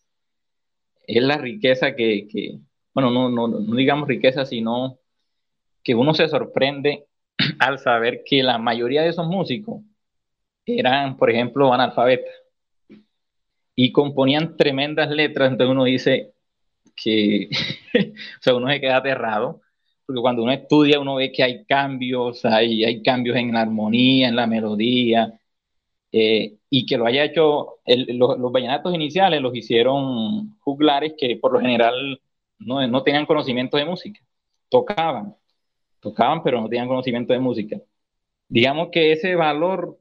es 1.07 1.23
la 1.23 1.39
riqueza 1.39 1.95
que, 1.95 2.29
que 2.29 2.59
bueno, 2.93 3.11
no, 3.11 3.31
no, 3.31 3.49
no, 3.49 3.75
digamos 3.75 4.09
riqueza, 4.09 4.45
sino 4.45 4.99
que 5.85 5.95
uno 5.95 6.15
se 6.15 6.29
sorprende 6.29 7.07
al 7.61 7.79
saber 7.79 8.23
que 8.25 8.43
la 8.43 8.59
mayoría 8.59 9.03
de 9.03 9.11
esos 9.11 9.27
músicos 9.27 9.83
eran, 10.67 11.17
por 11.17 11.31
ejemplo, 11.31 11.73
analfabetas. 11.73 12.35
Y 13.77 13.93
componían 13.93 14.57
tremendas 14.57 15.11
letras, 15.11 15.51
entonces 15.51 15.73
uno 15.73 15.85
dice 15.85 16.33
que, 16.97 17.49
o 17.95 18.43
sea, 18.43 18.55
uno 18.55 18.69
se 18.69 18.81
queda 18.81 18.97
aterrado 18.99 19.61
porque 20.07 20.21
cuando 20.21 20.43
uno 20.43 20.53
estudia 20.53 21.01
uno 21.01 21.17
ve 21.17 21.33
que 21.33 21.43
hay 21.43 21.65
cambios, 21.65 22.45
hay, 22.45 22.85
hay 22.85 23.03
cambios 23.03 23.37
en 23.37 23.53
la 23.53 23.63
armonía, 23.63 24.29
en 24.29 24.37
la 24.37 24.47
melodía, 24.47 25.41
eh, 26.13 26.59
y 26.71 26.87
que 26.87 26.99
lo 26.99 27.07
haya 27.07 27.25
hecho, 27.25 27.79
los 27.87 28.53
vallenatos 28.53 28.95
iniciales 28.95 29.41
los 29.41 29.55
hicieron 29.57 30.57
juglares 30.61 31.15
que 31.19 31.37
por 31.37 31.53
lo 31.53 31.61
general 31.61 32.21
no, 32.59 32.87
no 32.87 33.03
tenían 33.03 33.27
conocimiento 33.27 33.77
de 33.77 33.87
música, 33.87 34.21
tocaban, 34.69 35.37
tocaban 36.05 36.43
pero 36.43 36.61
no 36.61 36.69
tenían 36.69 36.87
conocimiento 36.87 37.33
de 37.33 37.41
música. 37.41 37.81
Digamos 38.49 38.91
que 38.93 39.11
ese 39.11 39.35
valor, 39.35 39.99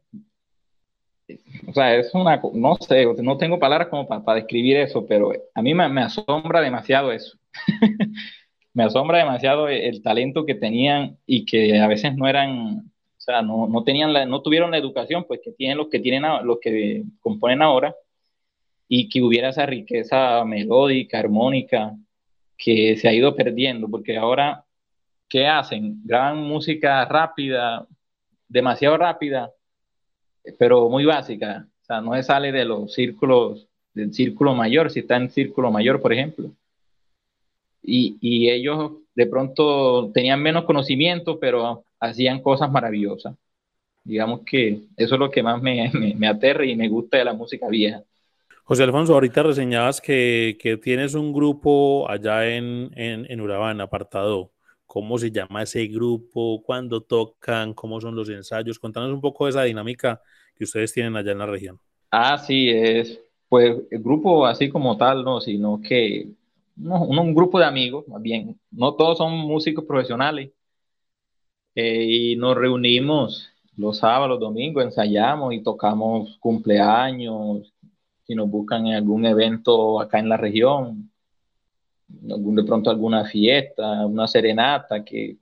o 1.67 1.73
sea, 1.73 1.95
es 1.95 2.13
una, 2.13 2.41
no 2.53 2.75
sé, 2.75 3.07
no 3.23 3.37
tengo 3.37 3.57
palabras 3.57 3.87
como 3.87 4.05
para, 4.07 4.35
describir 4.35 4.77
eso, 4.77 5.07
pero 5.07 5.31
a 5.55 5.61
mí 5.61 5.73
me, 5.73 5.87
me 5.89 6.01
asombra 6.01 6.61
demasiado 6.61 7.11
eso. 7.11 7.37
me 8.73 8.83
asombra 8.83 9.19
demasiado 9.19 9.69
el, 9.69 10.01
talento 10.01 10.45
que 10.45 10.55
tenían 10.55 11.17
y 11.25 11.45
que 11.45 11.79
a 11.79 11.87
veces 11.87 12.15
no 12.15 12.27
eran, 12.27 12.79
o 12.79 13.21
sea, 13.21 13.41
no, 13.41 13.67
no 13.67 13.83
tenían 13.83 14.11
la, 14.11 14.25
no 14.25 14.41
tuvieron 14.41 14.71
la 14.71 14.77
educación 14.77 15.25
pues 15.27 15.39
que 15.43 15.51
tienen 15.53 15.77
los 15.77 15.87
que 15.87 15.99
tienen 15.99 16.23
los 16.43 16.59
que 16.59 17.03
componen 17.21 17.61
ahora 17.61 17.95
y 18.87 19.09
que 19.09 19.21
hubiera 19.21 19.49
esa 19.49 19.65
riqueza 19.65 20.43
melódica, 20.43 21.19
armónica 21.19 21.95
que 22.57 22.97
se 22.97 23.07
ha 23.07 23.13
ido 23.13 23.35
perdiendo 23.35 23.89
porque 23.89 24.17
ahora 24.17 24.62
¿qué 25.33 25.47
hacen? 25.47 25.99
Graban 26.05 26.37
música 26.43 27.03
rápida, 27.05 27.87
demasiado 28.47 28.97
rápida, 28.97 29.51
pero 30.59 30.87
muy 30.89 31.05
básica, 31.05 31.67
o 31.81 31.85
sea, 31.85 32.01
no 32.01 32.13
se 32.13 32.23
sale 32.23 32.51
de 32.51 32.65
los 32.65 32.93
círculos 32.93 33.67
del 33.93 34.13
círculo 34.13 34.55
mayor, 34.55 34.91
si 34.91 34.99
está 35.01 35.17
en 35.17 35.29
círculo 35.29 35.71
mayor, 35.71 36.01
por 36.01 36.13
ejemplo 36.13 36.51
y, 37.83 38.49
ellos 38.49 38.93
de 39.13 39.27
pronto 39.27 40.11
tenían 40.13 40.41
menos 40.41 40.63
conocimiento, 40.65 41.39
pero 41.39 41.83
hacían 41.99 42.41
cosas 42.41 42.71
maravillosas. 42.71 43.35
Digamos 44.03 44.41
que 44.41 44.81
eso 44.97 45.15
es 45.15 45.19
lo 45.19 45.29
que 45.29 45.43
más 45.43 45.61
me, 45.61 45.91
me, 46.17 46.27
aterra 46.27 46.65
y 46.65 46.75
me 46.75 46.89
gusta 46.89 47.17
de 47.17 47.25
la 47.25 47.33
música 47.33 47.67
vieja. 47.67 48.01
José 48.63 48.83
Alfonso, 48.83 49.13
ahorita 49.13 49.43
reseñabas 49.43 49.99
que, 49.99 50.57
que 50.59 50.77
tienes 50.77 51.15
un 51.15 51.33
grupo 51.33 52.09
allá 52.09 52.47
en, 52.47 52.91
en, 52.95 53.29
en, 53.29 53.41
Urabán, 53.41 53.81
apartado. 53.81 54.51
¿Cómo 54.93 55.17
se 55.17 55.31
llama 55.31 55.63
ese 55.63 55.87
grupo? 55.87 56.61
¿Cuándo 56.61 57.01
tocan? 57.01 57.73
¿Cómo 57.73 57.99
son 57.99 58.15
los 58.15 58.29
ensayos? 58.29 58.77
Contanos 58.77 59.11
un 59.11 59.21
poco 59.21 59.45
de 59.45 59.49
esa 59.49 59.63
dinámica 59.63 60.21
que 60.55 60.65
ustedes 60.65 60.93
tienen 60.93 61.15
allá 61.15 61.31
en 61.31 61.39
la 61.39 61.47
región. 61.47 61.79
Ah, 62.11 62.37
sí, 62.37 62.69
es 62.69 63.19
pues 63.49 63.75
el 63.89 64.03
grupo 64.03 64.45
así 64.45 64.69
como 64.69 64.95
tal, 64.95 65.23
no, 65.23 65.41
sino 65.41 65.81
que 65.81 66.27
un 66.77 67.33
grupo 67.33 67.57
de 67.57 67.65
amigos, 67.65 68.07
más 68.07 68.21
bien, 68.21 68.59
no 68.69 68.93
todos 68.93 69.17
son 69.17 69.35
músicos 69.35 69.83
profesionales, 69.83 70.51
eh, 71.73 72.05
y 72.07 72.35
nos 72.35 72.55
reunimos 72.55 73.49
los 73.75 73.97
sábados, 73.97 74.29
los 74.29 74.39
domingos, 74.41 74.83
ensayamos 74.83 75.55
y 75.55 75.63
tocamos 75.63 76.37
cumpleaños, 76.37 77.73
si 78.27 78.35
nos 78.35 78.47
buscan 78.47 78.85
en 78.85 78.93
algún 78.93 79.25
evento 79.25 79.99
acá 79.99 80.19
en 80.19 80.29
la 80.29 80.37
región, 80.37 81.11
de 82.21 82.63
pronto 82.63 82.89
alguna 82.89 83.25
fiesta, 83.25 84.05
una 84.05 84.27
serenata, 84.27 85.03
que 85.03 85.37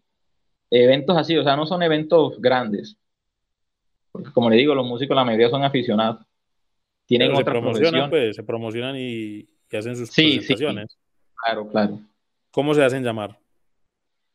eventos 0.69 1.17
así, 1.17 1.37
o 1.37 1.43
sea, 1.43 1.55
no 1.55 1.65
son 1.65 1.83
eventos 1.83 2.39
grandes, 2.39 2.97
porque 4.11 4.31
como 4.31 4.49
le 4.49 4.57
digo, 4.57 4.73
los 4.73 4.85
músicos 4.85 5.15
la 5.15 5.25
mayoría 5.25 5.49
son 5.49 5.63
aficionados. 5.63 6.25
Tienen 7.05 7.31
otra 7.31 7.39
se 7.39 7.59
promocionan, 7.59 8.09
pues, 8.09 8.35
se 8.35 8.43
promocionan 8.43 8.95
y, 8.97 9.47
hacen 9.71 9.95
sus 9.95 10.13
presentaciones. 10.13 10.97
Claro, 11.35 11.67
claro. 11.67 11.99
¿Cómo 12.51 12.73
se 12.73 12.83
hacen 12.83 13.03
llamar? 13.03 13.37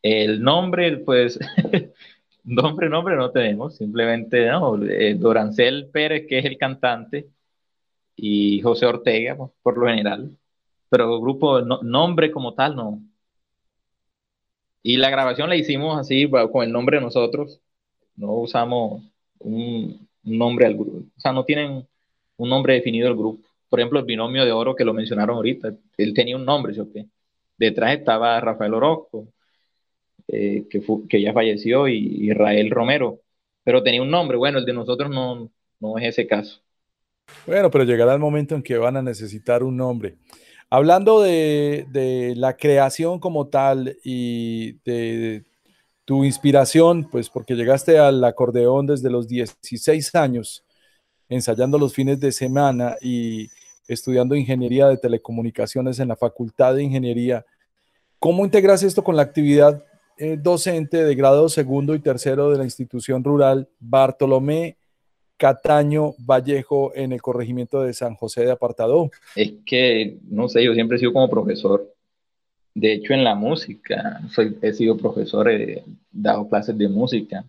El 0.02 0.42
nombre, 0.42 0.98
pues, 0.98 1.38
nombre, 2.44 2.88
nombre 2.88 3.16
no 3.16 3.30
tenemos, 3.30 3.76
simplemente, 3.76 4.46
¿no? 4.46 4.82
Eh, 4.84 5.14
Dorancel 5.14 5.88
Pérez, 5.92 6.26
que 6.28 6.38
es 6.38 6.44
el 6.44 6.58
cantante, 6.58 7.28
y 8.14 8.60
José 8.60 8.86
Ortega, 8.86 9.36
pues, 9.36 9.50
por 9.62 9.78
lo 9.78 9.86
general. 9.86 10.30
Pero 10.88 11.20
grupo, 11.20 11.60
nombre 11.62 12.30
como 12.30 12.54
tal, 12.54 12.76
no. 12.76 13.00
Y 14.82 14.96
la 14.98 15.10
grabación 15.10 15.48
la 15.48 15.56
hicimos 15.56 15.98
así, 15.98 16.30
con 16.52 16.64
el 16.64 16.72
nombre 16.72 16.98
de 16.98 17.04
nosotros. 17.04 17.60
No 18.16 18.32
usamos 18.34 19.02
un, 19.38 20.08
nombre 20.22 20.66
al 20.66 20.74
grupo. 20.74 20.98
O 21.16 21.20
sea, 21.20 21.32
no 21.32 21.44
tienen 21.44 21.86
un 22.36 22.48
nombre 22.48 22.74
definido 22.74 23.08
el 23.08 23.16
grupo 23.16 23.46
por 23.68 23.80
ejemplo, 23.80 23.98
el 23.98 24.04
binomio 24.04 24.44
de 24.44 24.52
oro 24.52 24.74
que 24.74 24.84
lo 24.84 24.94
mencionaron 24.94 25.36
ahorita, 25.36 25.74
él 25.96 26.14
tenía 26.14 26.36
un 26.36 26.44
nombre, 26.44 26.74
¿sí? 26.74 27.10
Detrás 27.58 27.98
estaba 27.98 28.40
Rafael 28.40 28.74
Orozco, 28.74 29.28
eh, 30.28 30.66
que, 30.70 30.82
que 31.08 31.20
ya 31.20 31.32
falleció, 31.32 31.88
y 31.88 32.28
Israel 32.30 32.70
Romero, 32.70 33.20
pero 33.64 33.82
tenía 33.82 34.02
un 34.02 34.10
nombre. 34.10 34.36
Bueno, 34.36 34.58
el 34.58 34.64
de 34.64 34.72
nosotros 34.72 35.10
no, 35.10 35.50
no 35.80 35.98
es 35.98 36.04
ese 36.04 36.26
caso. 36.26 36.60
Bueno, 37.46 37.70
pero 37.70 37.84
llegará 37.84 38.14
el 38.14 38.20
momento 38.20 38.54
en 38.54 38.62
que 38.62 38.78
van 38.78 38.96
a 38.96 39.02
necesitar 39.02 39.62
un 39.62 39.76
nombre. 39.76 40.16
Hablando 40.68 41.20
de, 41.20 42.35
la 42.37 42.56
creación 42.56 43.20
como 43.20 43.49
tal 43.49 43.96
y 44.02 44.73
de, 44.85 45.44
tu 46.04 46.25
inspiración, 46.25 47.08
pues 47.11 47.28
porque 47.28 47.54
llegaste 47.54 47.99
al 47.99 48.23
acordeón 48.25 48.87
desde 48.87 49.11
los 49.11 49.26
16 49.28 50.14
años, 50.14 50.64
ensayando 51.28 51.78
los 51.78 51.92
fines 51.94 52.20
de 52.20 52.32
semana 52.32 52.96
y 53.00 53.49
estudiando 53.88 54.35
ingeniería 54.35 54.88
de 54.88 54.96
telecomunicaciones 54.96 55.99
en 55.99 56.08
la 56.08 56.16
Facultad 56.16 56.75
de 56.75 56.85
Ingeniería. 56.85 57.44
¿Cómo 58.18 58.44
integras 58.44 58.82
esto 58.82 59.02
con 59.04 59.16
la 59.16 59.23
actividad 59.23 59.85
eh, 60.18 60.38
docente 60.40 61.04
de 61.04 61.14
grado 61.14 61.49
segundo 61.49 61.94
y 61.94 61.99
tercero 61.99 62.50
de 62.50 62.58
la 62.58 62.64
institución 62.64 63.23
rural 63.23 63.68
Bartolomé 63.78 64.78
Cataño 65.36 66.14
Vallejo 66.18 66.92
en 66.94 67.12
el 67.12 67.20
corregimiento 67.20 67.82
de 67.82 67.92
San 67.92 68.14
José 68.14 68.44
de 68.44 68.52
Apartado? 68.52 69.10
Es 69.34 69.52
que, 69.64 70.18
no 70.28 70.48
sé, 70.48 70.64
yo 70.64 70.74
siempre 70.74 70.96
he 70.96 71.00
sido 71.00 71.12
como 71.12 71.28
profesor. 71.28 71.92
De 72.74 72.92
hecho, 72.92 73.14
en 73.14 73.24
la 73.24 73.34
música, 73.34 74.20
soy, 74.30 74.56
he 74.62 74.72
sido 74.72 74.96
profesor, 74.96 75.50
he 75.50 75.82
dado 76.10 76.48
clases 76.48 76.76
de 76.76 76.88
música. 76.88 77.44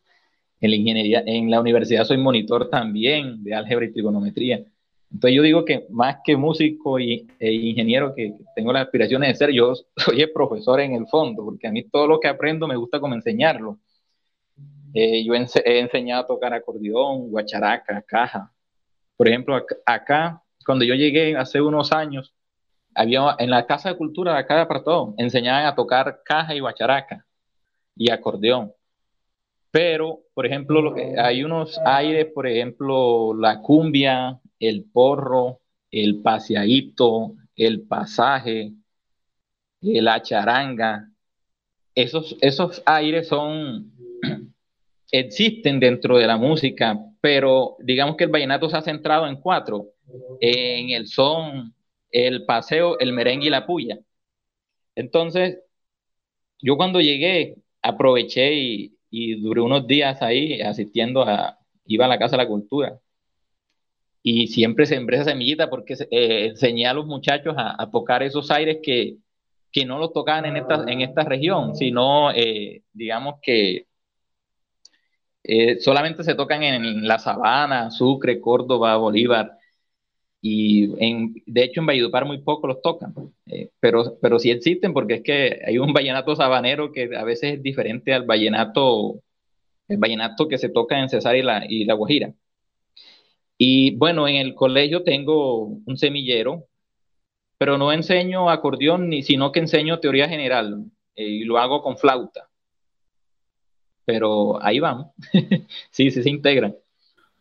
En 0.59 0.71
la 0.71 0.77
ingeniería, 0.77 1.23
en 1.25 1.51
la 1.51 1.61
universidad 1.61 2.05
soy 2.05 2.17
monitor 2.17 2.69
también 2.69 3.43
de 3.43 3.53
álgebra 3.53 3.85
y 3.85 3.91
trigonometría. 3.91 4.63
Entonces 5.11 5.35
yo 5.35 5.43
digo 5.43 5.65
que 5.65 5.85
más 5.89 6.17
que 6.23 6.35
músico 6.35 6.99
y, 6.99 7.27
e 7.39 7.51
ingeniero 7.53 8.13
que 8.13 8.33
tengo 8.55 8.73
las 8.73 8.85
aspiraciones 8.85 9.29
de 9.29 9.35
ser, 9.35 9.51
yo 9.53 9.73
soy 9.95 10.21
el 10.21 10.31
profesor 10.31 10.79
en 10.81 10.93
el 10.93 11.07
fondo, 11.07 11.45
porque 11.45 11.67
a 11.67 11.71
mí 11.71 11.83
todo 11.83 12.07
lo 12.07 12.19
que 12.19 12.27
aprendo 12.27 12.67
me 12.67 12.75
gusta 12.75 12.99
como 12.99 13.15
enseñarlo. 13.15 13.79
Eh, 14.93 15.23
yo 15.25 15.33
he 15.33 15.79
enseñado 15.79 16.23
a 16.23 16.27
tocar 16.27 16.53
acordeón, 16.53 17.29
guacharaca, 17.29 18.01
caja. 18.01 18.51
Por 19.15 19.27
ejemplo, 19.27 19.65
acá, 19.85 20.41
cuando 20.65 20.85
yo 20.85 20.93
llegué 20.95 21.35
hace 21.35 21.61
unos 21.61 21.91
años, 21.91 22.33
había 22.95 23.35
en 23.39 23.49
la 23.49 23.65
Casa 23.65 23.89
de 23.89 23.97
Cultura 23.97 24.33
de 24.33 24.39
acá 24.39 24.55
de 24.55 24.61
Apartado, 24.61 25.13
enseñaban 25.17 25.65
a 25.65 25.75
tocar 25.75 26.21
caja 26.25 26.55
y 26.55 26.59
guacharaca 26.59 27.25
y 27.95 28.11
acordeón 28.11 28.73
Pero, 29.71 30.21
por 30.33 30.45
ejemplo, 30.45 30.95
hay 31.17 31.43
unos 31.43 31.79
aires, 31.85 32.27
por 32.33 32.47
ejemplo, 32.47 33.33
la 33.33 33.61
cumbia, 33.61 34.39
el 34.59 34.85
porro, 34.85 35.59
el 35.91 36.21
paseadito, 36.21 37.33
el 37.55 37.81
pasaje, 37.81 38.71
la 39.81 40.21
charanga. 40.21 41.09
Esos, 41.93 42.35
esos 42.41 42.81
aires 42.85 43.27
son, 43.27 43.91
existen 45.11 45.79
dentro 45.79 46.17
de 46.17 46.27
la 46.27 46.37
música, 46.37 46.99
pero 47.21 47.77
digamos 47.79 48.15
que 48.15 48.25
el 48.25 48.29
vallenato 48.29 48.69
se 48.69 48.77
ha 48.77 48.81
centrado 48.81 49.27
en 49.27 49.37
cuatro, 49.37 49.87
en 50.39 50.91
el 50.91 51.07
son, 51.07 51.73
el 52.11 52.45
paseo, 52.45 52.99
el 52.99 53.13
merengue 53.13 53.47
y 53.47 53.49
la 53.49 53.65
puya. 53.65 53.99
Entonces, 54.95 55.59
yo 56.59 56.77
cuando 56.77 57.01
llegué, 57.01 57.55
aproveché 57.81 58.53
y, 58.53 58.93
duré 59.41 59.61
unos 59.61 59.87
días 59.87 60.21
ahí 60.21 60.61
asistiendo 60.61 61.23
a, 61.23 61.57
iba 61.85 62.05
a 62.05 62.07
la 62.07 62.19
Casa 62.19 62.37
de 62.37 62.43
la 62.43 62.47
Cultura. 62.47 62.99
Y 64.21 64.47
siempre 64.47 64.85
sembré 64.85 65.17
esa 65.17 65.31
semillita 65.31 65.69
porque 65.69 65.95
eh, 66.11 66.47
enseñé 66.47 66.87
a 66.87 66.93
los 66.93 67.05
muchachos 67.05 67.55
a, 67.57 67.89
tocar 67.91 68.23
esos 68.23 68.51
aires 68.51 68.79
que, 68.83 69.17
que 69.71 69.85
no 69.85 69.97
los 69.97 70.13
tocaban 70.13 70.45
en 70.45 70.57
esta, 70.57 70.83
en 70.87 71.01
esta 71.01 71.23
región, 71.23 71.75
sino, 71.75 72.31
eh, 72.31 72.83
digamos 72.93 73.35
que 73.41 73.86
eh, 75.47 75.79
solamente 75.79 76.23
se 76.23 76.35
tocan 76.35 76.63
en 76.63 77.07
la 77.07 77.19
Sabana, 77.19 77.89
Sucre, 77.91 78.41
Córdoba, 78.41 78.97
Bolívar, 78.97 79.57
y 80.41 80.87
de 81.45 81.63
hecho 81.63 81.81
en 81.81 81.87
Valledupar 81.87 82.25
muy 82.25 82.39
poco 82.39 82.67
los 82.67 82.81
tocan, 82.81 83.13
eh, 83.47 83.71
pero, 83.79 84.17
pero 84.21 84.39
sí 84.39 84.51
existen 84.51 84.93
porque 84.93 85.15
es 85.15 85.23
que 85.23 85.59
hay 85.65 85.77
un 85.77 85.93
vallenato 85.93 86.35
sabanero 86.35 86.91
que 86.91 87.09
a 87.15 87.23
veces 87.23 87.55
es 87.55 87.63
diferente 87.63 88.13
al 88.13 88.25
vallenato, 88.25 89.21
el 89.87 89.97
vallenato 89.97 90.47
que 90.47 90.57
se 90.57 90.69
toca 90.69 90.99
en 90.99 91.09
Cesar 91.09 91.35
y 91.37 91.43
la, 91.43 91.65
y 91.67 91.85
la 91.85 91.95
Guajira. 91.95 92.33
Y 93.57 93.95
bueno, 93.95 94.27
en 94.27 94.35
el 94.35 94.53
colegio 94.55 95.03
tengo 95.03 95.63
un 95.63 95.97
semillero, 95.97 96.65
pero 97.57 97.77
no 97.77 97.91
enseño 97.91 98.49
acordeón, 98.49 99.09
ni, 99.09 99.23
sino 99.23 99.51
que 99.51 99.59
enseño 99.59 99.99
teoría 99.99 100.29
general 100.29 100.85
eh, 101.15 101.23
y 101.25 101.43
lo 101.43 101.57
hago 101.57 101.81
con 101.81 101.97
flauta. 101.97 102.49
Pero 104.07 104.63
ahí 104.63 104.79
van, 104.79 105.11
sí, 105.91 106.11
sí 106.11 106.23
se 106.23 106.29
integran. 106.29 106.73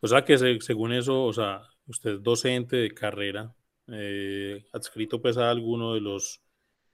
O 0.01 0.07
sea 0.07 0.25
que 0.25 0.37
según 0.59 0.91
eso, 0.91 1.23
o 1.23 1.31
sea, 1.31 1.61
usted 1.87 2.15
es 2.15 2.23
docente 2.23 2.75
de 2.75 2.91
carrera, 2.91 3.55
eh, 3.87 4.65
adscrito 4.73 5.21
pues 5.21 5.37
a 5.37 5.49
alguno 5.49 5.93
de 5.93 6.01
los 6.01 6.41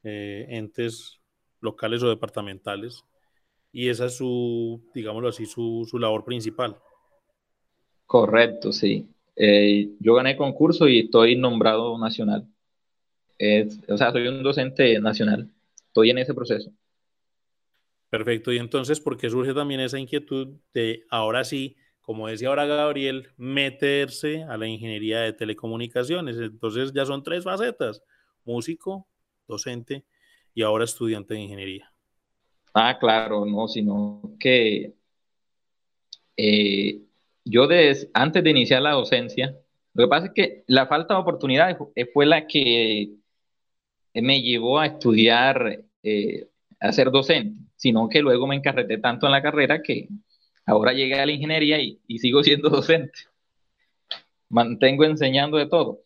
eh, 0.03 0.46
entes 0.48 1.20
locales 1.60 2.03
o 2.03 2.10
departamentales, 2.10 3.03
y 3.72 3.89
esa 3.89 4.06
es 4.06 4.18
su, 4.18 4.80
digámoslo 4.94 5.30
así, 5.30 5.48
su, 5.48 5.89
labor 6.00 6.24
principal. 6.24 6.77
Correcto, 8.06 8.72
sí. 8.72 9.10
Eh, 9.36 9.89
yo 10.00 10.13
gané 10.13 10.38
concurso 10.38 10.88
y 10.88 11.00
estoy 11.00 11.36
nombrado 11.36 11.98
nacional. 11.98 12.48
o 13.89 13.98
sea, 13.98 14.12
soy 14.12 14.27
un 14.27 14.44
docente 14.44 15.00
nacional. 15.00 15.50
Estoy 15.88 16.12
en 16.12 16.20
ese 16.20 16.36
proceso. 16.36 16.72
Perfecto. 18.13 18.51
Y 18.51 18.58
entonces, 18.60 19.00
¿por 19.00 19.17
qué 19.17 19.29
surge 19.29 19.53
también 19.53 19.79
esa 19.79 19.98
inquietud 19.98 20.60
de 20.74 21.03
ahora 21.10 21.43
sí 21.43 21.75
como 22.03 22.27
decía 22.27 22.50
ahora 22.50 22.65
Gabriel, 22.65 23.29
meterse 23.38 24.43
a 24.43 24.58
la 24.58 24.67
ingeniería 24.67 25.22
de 25.22 25.32
telecomunicaciones. 25.32 26.38
Entonces 26.38 26.91
ya 26.93 27.05
son 27.05 27.24
tres 27.24 27.46
facetas, 27.46 28.03
músico, 28.43 29.08
docente 29.48 30.03
y 30.53 30.63
ahora 30.63 30.84
estudiante 30.84 31.34
de 31.34 31.39
ingeniería. 31.39 31.91
Ah, 32.74 32.98
claro, 33.00 33.46
no, 33.46 33.70
sino 33.70 34.36
que 34.38 34.93
eh, 36.36 37.01
yo 37.46 37.67
antes 38.13 38.43
de 38.43 38.50
iniciar 38.50 38.82
la 38.82 38.91
docencia, 38.91 39.58
lo 39.93 40.03
que 40.03 40.10
pasa 40.10 40.25
es 40.27 40.34
que 40.34 40.63
la 40.67 40.88
falta 40.88 41.13
de 41.13 41.22
oportunidades 41.22 41.77
fue 42.13 42.25
la 42.25 42.46
que 42.48 43.13
me 44.13 44.41
llevó 44.41 44.79
a 44.79 44.88
estudiar, 44.88 45.86
eh, 46.03 46.50
a 46.81 46.92
ser 46.92 47.11
docente, 47.11 47.61
sino 47.83 48.07
que 48.07 48.22
luego 48.22 48.48
me 48.48 48.55
encarreté 48.55 48.98
tanto 48.98 49.25
en 49.25 49.33
la 49.33 49.41
carrera 49.41 49.81
que 49.81 50.07
Ahora 50.65 50.93
llegué 50.93 51.15
a 51.19 51.25
la 51.25 51.31
ingeniería 51.33 51.79
y, 51.81 52.19
sigo 52.19 52.43
siendo 52.43 52.69
docente. 52.69 53.19
Mantengo 54.50 55.03
enseñando 55.03 55.57
de 55.57 55.67
todo. 55.67 56.01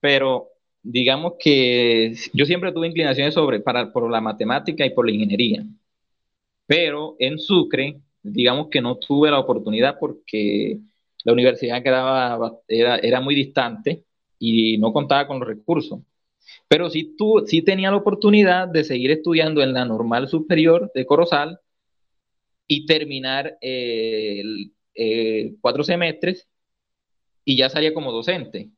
Pero 0.00 0.48
digamos 0.82 1.34
que 1.38 2.14
yo 2.32 2.46
siempre 2.46 2.72
tuve 2.72 2.88
inclinaciones 2.88 3.34
sobre, 3.34 3.60
para, 3.60 3.92
por 3.92 4.10
la 4.10 4.20
matemática 4.20 4.86
y 4.86 4.90
por 4.90 5.06
la 5.06 5.12
ingeniería. 5.12 5.64
Pero 6.66 7.16
en 7.18 7.38
Sucre, 7.38 8.00
digamos 8.22 8.68
que 8.68 8.80
no 8.80 8.96
tuve 8.96 9.30
la 9.30 9.38
oportunidad 9.38 9.98
porque 9.98 10.78
la 11.24 11.32
universidad 11.32 11.82
quedaba, 11.82 12.60
era, 12.68 12.96
era 12.98 13.20
muy 13.20 13.34
distante 13.34 14.04
y 14.38 14.78
no 14.78 14.92
contaba 14.92 15.26
con 15.26 15.40
los 15.40 15.48
recursos. 15.48 16.00
Pero 16.68 16.90
sí, 16.90 17.14
tú, 17.16 17.44
sí 17.46 17.62
tenía 17.62 17.90
la 17.90 17.96
oportunidad 17.96 18.68
de 18.68 18.84
seguir 18.84 19.10
estudiando 19.10 19.62
en 19.62 19.72
la 19.72 19.84
normal 19.84 20.28
superior 20.28 20.90
de 20.94 21.06
Corozal 21.06 21.60
y 22.66 22.86
terminar 22.86 23.58
eh, 23.60 24.42
eh, 24.94 25.54
cuatro 25.60 25.84
semestres 25.84 26.48
y 27.44 27.56
ya 27.56 27.68
salía 27.70 27.94
como 27.94 28.12
docente. 28.12 28.70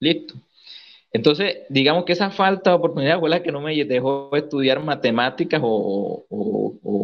Listo. 0.00 0.34
Entonces, 1.12 1.58
digamos 1.68 2.04
que 2.04 2.12
esa 2.12 2.30
falta 2.30 2.70
de 2.70 2.76
oportunidad 2.76 3.18
fue 3.18 3.30
la 3.30 3.42
que 3.42 3.52
no 3.52 3.60
me 3.60 3.84
dejó 3.84 4.34
estudiar 4.36 4.82
matemáticas 4.82 5.60
o, 5.62 6.26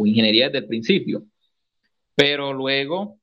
ingeniería 0.07 0.47
desde 0.47 0.59
el 0.59 0.67
principio. 0.67 1.25
Pero 2.15 2.53
luego 2.53 3.19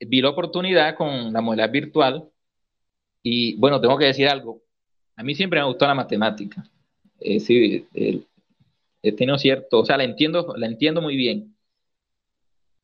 vi 0.00 0.20
la 0.20 0.30
oportunidad 0.30 0.94
con 0.96 1.32
la 1.32 1.40
modalidad 1.40 1.70
virtual 1.72 2.28
y 3.22 3.56
bueno, 3.58 3.80
tengo 3.80 3.98
que 3.98 4.06
decir 4.06 4.28
algo. 4.28 4.62
A 5.18 5.24
mí 5.24 5.34
siempre 5.34 5.58
me 5.58 5.66
gustó 5.66 5.84
la 5.84 5.96
matemática. 5.96 6.64
Eh, 7.18 7.40
sí, 7.40 7.88
el, 7.92 8.24
he 9.02 9.10
tenido 9.10 9.36
cierto, 9.36 9.80
o 9.80 9.84
sea, 9.84 9.96
la 9.96 10.04
entiendo, 10.04 10.54
la 10.56 10.66
entiendo 10.66 11.02
muy 11.02 11.16
bien. 11.16 11.56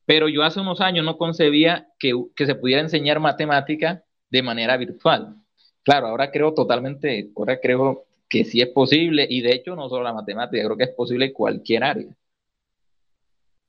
Pero 0.05 0.27
yo 0.27 0.43
hace 0.43 0.59
unos 0.59 0.81
años 0.81 1.05
no 1.05 1.17
concebía 1.17 1.87
que, 1.97 2.13
se 2.35 2.55
pudiera 2.55 2.81
enseñar 2.81 3.21
matemática 3.21 4.03
de 4.29 4.43
manera 4.43 4.75
virtual. 4.75 5.37
Claro, 5.83 6.07
ahora 6.07 6.29
creo 6.29 6.53
totalmente, 6.53 7.31
ahora 7.37 7.57
creo 7.61 8.03
que 8.27 8.43
sí 8.43 8.59
es 8.59 8.67
posible, 8.67 9.25
y 9.29 9.39
de 9.39 9.53
hecho 9.53 9.77
no 9.77 9.87
solo 9.87 10.03
la 10.03 10.13
matemática, 10.13 10.61
creo 10.61 10.75
que 10.75 10.83
es 10.83 10.89
posible 10.89 11.27
en 11.27 11.33
cualquier 11.33 11.85
área. 11.85 12.09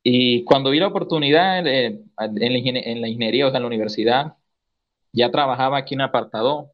Y 0.02 0.42
cuando 0.42 0.70
vi 0.70 0.80
la 0.80 0.88
oportunidad 0.88 1.64
en, 1.64 2.10
la, 2.18 2.58
ingeniería, 3.08 3.46
o 3.46 3.50
sea, 3.50 3.58
en 3.58 3.62
la 3.62 3.68
universidad, 3.68 4.34
ya 5.12 5.30
trabajaba 5.30 5.78
aquí 5.78 5.94
en 5.94 6.00
apartado 6.00 6.72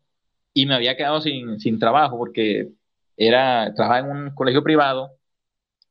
y 0.54 0.66
me 0.66 0.74
había 0.74 0.96
quedado 0.96 1.20
sin, 1.20 1.58
sin 1.60 1.78
trabajo 1.78 2.18
porque 2.18 2.70
era, 3.16 3.72
trabajaba 3.74 4.10
en 4.10 4.16
un 4.16 4.30
colegio 4.34 4.62
privado 4.62 5.12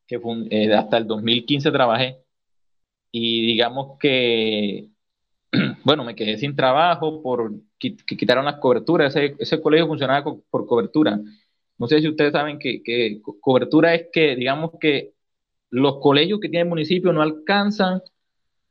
que 0.06 0.20
eh, 0.50 0.74
hasta 0.74 0.98
el 0.98 1.06
2015 1.06 1.70
trabajé. 1.70 2.18
Y 3.10 3.46
digamos 3.46 3.98
que, 3.98 4.88
bueno, 5.84 6.04
me 6.04 6.14
quedé 6.14 6.38
sin 6.38 6.56
trabajo 6.56 7.22
por 7.22 7.52
que 7.78 7.96
quitaron 7.96 8.44
las 8.44 8.56
coberturas. 8.56 9.14
Ese, 9.16 9.60
colegio 9.60 9.86
funcionaba 9.86 10.24
por 10.50 10.66
cobertura. 10.66 11.18
No 11.78 11.88
sé 11.88 12.00
si 12.00 12.08
ustedes 12.08 12.32
saben 12.32 12.58
que, 12.58 13.20
cobertura 13.40 13.94
es 13.94 14.06
que, 14.12 14.36
digamos 14.36 14.72
que 14.80 15.14
los 15.70 15.98
colegios 15.98 16.38
que 16.38 16.48
tiene 16.48 16.62
el 16.62 16.68
municipio 16.68 17.12
no 17.12 17.22
alcanzan 17.22 18.02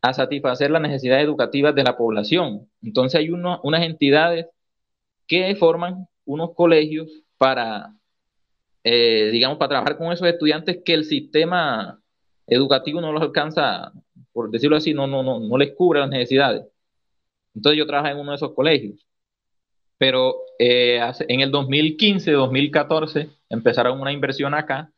a 0.02 0.14
satisfacer 0.14 0.72
las 0.72 0.82
necesidades 0.82 1.26
educativas 1.26 1.76
de 1.76 1.84
la 1.84 1.98
población. 1.98 2.70
Entonces 2.82 3.20
hay 3.20 3.30
unas 3.30 3.82
entidades 3.82 4.48
que 5.28 5.56
forman 5.56 6.08
unos 6.26 6.54
colegios 6.56 7.10
para 7.38 7.94
eh, 8.84 9.30
digamos, 9.32 9.58
para 9.58 9.70
trabajar 9.70 9.98
con 9.98 10.12
esos 10.12 10.28
estudiantes 10.28 10.80
que 10.84 10.94
el 10.94 11.06
sistema 11.06 12.02
educativo 12.48 13.00
no 13.02 13.12
los 13.12 13.22
alcanza, 13.22 13.92
por 14.34 14.50
decirlo 14.50 14.78
así, 14.78 14.94
no, 14.94 15.08
no, 15.08 15.24
no, 15.24 15.40
no 15.40 15.58
les 15.58 15.74
cubre 15.76 16.00
las 16.00 16.10
necesidades. 16.10 16.66
Entonces 17.56 17.78
yo 17.80 17.88
trabajé 17.88 18.12
en 18.14 18.20
uno 18.20 18.32
de 18.32 18.38
esos 18.38 18.54
colegios. 18.54 19.06
Pero 19.98 20.36
eh, 20.60 21.00
en 21.28 21.42
el 21.42 21.52
2015, 21.52 22.32
2014, 22.32 23.30
empezaron 23.50 24.02
una 24.02 24.12
inversión 24.12 24.54
acá, 24.54 24.92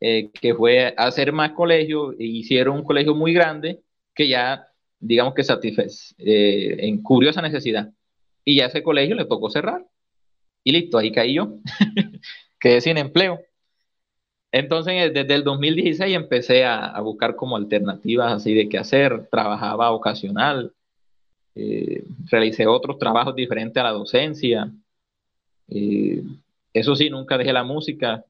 eh, 0.00 0.30
que 0.32 0.54
fue 0.54 0.94
hacer 0.96 1.32
más 1.32 1.52
colegios, 1.52 2.14
e 2.18 2.24
hicieron 2.24 2.76
un 2.76 2.84
colegio 2.84 3.14
muy 3.14 3.32
grande 3.32 3.82
que 4.14 4.28
ya, 4.28 4.66
digamos 5.00 5.34
que 5.34 5.44
satisfez, 5.44 6.14
en 6.18 7.02
cubrió 7.02 7.30
esa 7.30 7.42
necesidad. 7.42 7.90
Y 8.46 8.56
ya 8.56 8.66
ese 8.66 8.82
colegio 8.82 9.16
le 9.16 9.26
tocó 9.26 9.50
cerrar. 9.50 9.84
Y 10.64 10.72
listo, 10.72 10.98
ahí 10.98 11.12
caí 11.12 11.34
yo. 11.34 11.58
quedé 12.60 12.80
sin 12.80 12.96
empleo. 12.96 13.40
Entonces, 14.52 15.12
desde 15.12 15.34
el 15.34 15.44
2016 15.44 16.16
empecé 16.16 16.64
a, 16.64 16.98
buscar 17.00 17.36
como 17.36 17.56
alternativas 17.56 18.32
así 18.32 18.54
de 18.54 18.68
qué 18.68 18.78
hacer. 18.78 19.28
Trabajaba 19.30 19.90
ocasional, 19.90 20.72
eh, 21.54 22.04
realicé 22.30 22.66
otros 22.66 22.98
trabajos 22.98 23.34
diferentes 23.34 23.76
a 23.80 23.84
la 23.84 23.90
docencia. 23.92 24.72
Eh, 25.68 26.22
eso 26.72 26.94
sí, 26.94 27.10
nunca 27.10 27.36
dejé 27.36 27.52
la 27.52 27.64
música. 27.64 28.24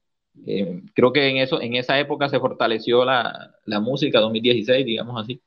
Eh, 0.45 0.81
creo 0.93 1.13
que 1.13 1.29
en, 1.29 1.37
eso, 1.37 1.61
en 1.61 1.75
esa 1.75 1.99
época 1.99 2.29
se 2.29 2.39
fortaleció 2.39 3.05
la, 3.05 3.55
la 3.65 3.79
música, 3.79 4.19
2016, 4.19 4.85
digamos 4.85 5.21
así, 5.21 5.41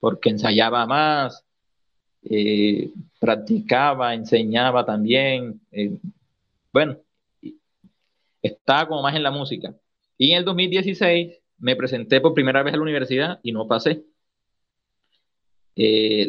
porque 0.00 0.30
ensayaba 0.30 0.86
más, 0.86 1.44
eh, 2.30 2.90
practicaba, 3.18 4.14
enseñaba 4.14 4.84
también. 4.84 5.60
Eh, 5.72 5.96
bueno, 6.72 6.98
estaba 8.42 8.88
como 8.88 9.02
más 9.02 9.14
en 9.14 9.22
la 9.22 9.30
música. 9.30 9.74
Y 10.16 10.32
en 10.32 10.38
el 10.38 10.44
2016 10.44 11.38
me 11.58 11.76
presenté 11.76 12.20
por 12.20 12.34
primera 12.34 12.62
vez 12.62 12.74
a 12.74 12.76
la 12.76 12.82
universidad 12.82 13.40
y 13.42 13.52
no 13.52 13.66
pasé. 13.66 14.02
Eh, 15.76 16.26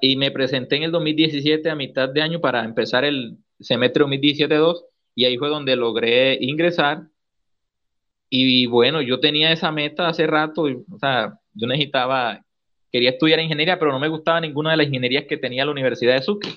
y 0.00 0.16
me 0.16 0.30
presenté 0.32 0.76
en 0.76 0.84
el 0.84 0.92
2017 0.92 1.70
a 1.70 1.76
mitad 1.76 2.08
de 2.08 2.22
año 2.22 2.40
para 2.40 2.64
empezar 2.64 3.04
el 3.04 3.38
semestre 3.60 4.04
2017-2 4.04 4.82
y 5.14 5.24
ahí 5.26 5.36
fue 5.38 5.48
donde 5.48 5.76
logré 5.76 6.38
ingresar. 6.40 7.02
Y 8.28 8.66
bueno, 8.66 9.02
yo 9.02 9.20
tenía 9.20 9.52
esa 9.52 9.72
meta 9.72 10.08
hace 10.08 10.26
rato, 10.26 10.62
o 10.62 10.98
sea, 10.98 11.38
yo 11.54 11.66
necesitaba, 11.66 12.44
quería 12.90 13.10
estudiar 13.10 13.40
ingeniería, 13.40 13.78
pero 13.78 13.92
no 13.92 13.98
me 13.98 14.08
gustaba 14.08 14.40
ninguna 14.40 14.72
de 14.72 14.78
las 14.78 14.86
ingenierías 14.86 15.24
que 15.28 15.36
tenía 15.36 15.64
la 15.64 15.70
Universidad 15.72 16.14
de 16.14 16.22
Sucre. 16.22 16.50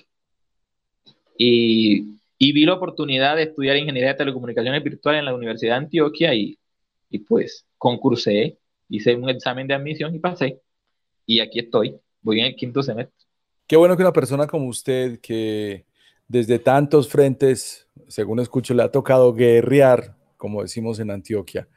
Y, 1.38 2.19
vi 2.39 2.65
la 2.65 2.74
oportunidad 2.74 3.38
de 3.38 3.43
estudiar 3.43 3.78
ingeniería 3.78 4.12
de 4.12 4.17
telecomunicaciones 4.17 4.84
virtuales 4.84 5.19
en 5.19 5.26
la 5.26 5.34
Universidad 5.34 5.74
de 5.74 5.86
Antioquia 5.86 6.34
y, 6.34 6.60
y 7.10 7.19
pues 7.19 7.65
concursé, 7.78 8.58
hice 8.89 9.15
un 9.15 9.30
examen 9.30 9.67
de 9.67 9.74
admisión 9.74 10.13
y 10.13 10.19
pasé. 10.19 10.62
Y 11.26 11.39
aquí 11.39 11.60
estoy, 11.60 11.96
voy 12.22 12.41
en 12.41 12.48
el 12.48 12.56
quinto 12.56 12.84
semestre. 12.84 13.15
Qué 13.65 13.78
bueno 13.78 13.96
que 13.96 14.04
una 14.04 14.12
persona 14.12 14.46
como 14.46 14.67
usted, 14.67 15.19
que 15.22 15.86
desde 16.28 16.60
tantos 16.60 17.08
frentes, 17.08 17.88
según 18.08 18.39
escucho, 18.39 18.74
le 18.74 18.84
ha 18.84 18.91
tocado 18.91 19.34
guerrear, 19.34 20.17
como 20.36 20.62
decimos 20.62 21.00
en 21.00 21.12
Antioquia, 21.12 21.67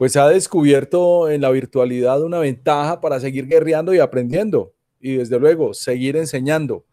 pues 0.00 0.16
ha 0.16 0.30
descubierto 0.30 1.28
en 1.28 1.42
la 1.42 1.50
virtualidad 1.50 2.24
una 2.24 2.38
ventaja 2.38 3.02
para 3.02 3.20
seguir 3.20 3.46
guerreando 3.46 3.92
y 3.92 3.98
aprendiendo 3.98 4.72
y 4.98 5.16
desde 5.16 5.38
luego 5.38 5.74
seguir 5.74 6.16
enseñando. 6.16 6.86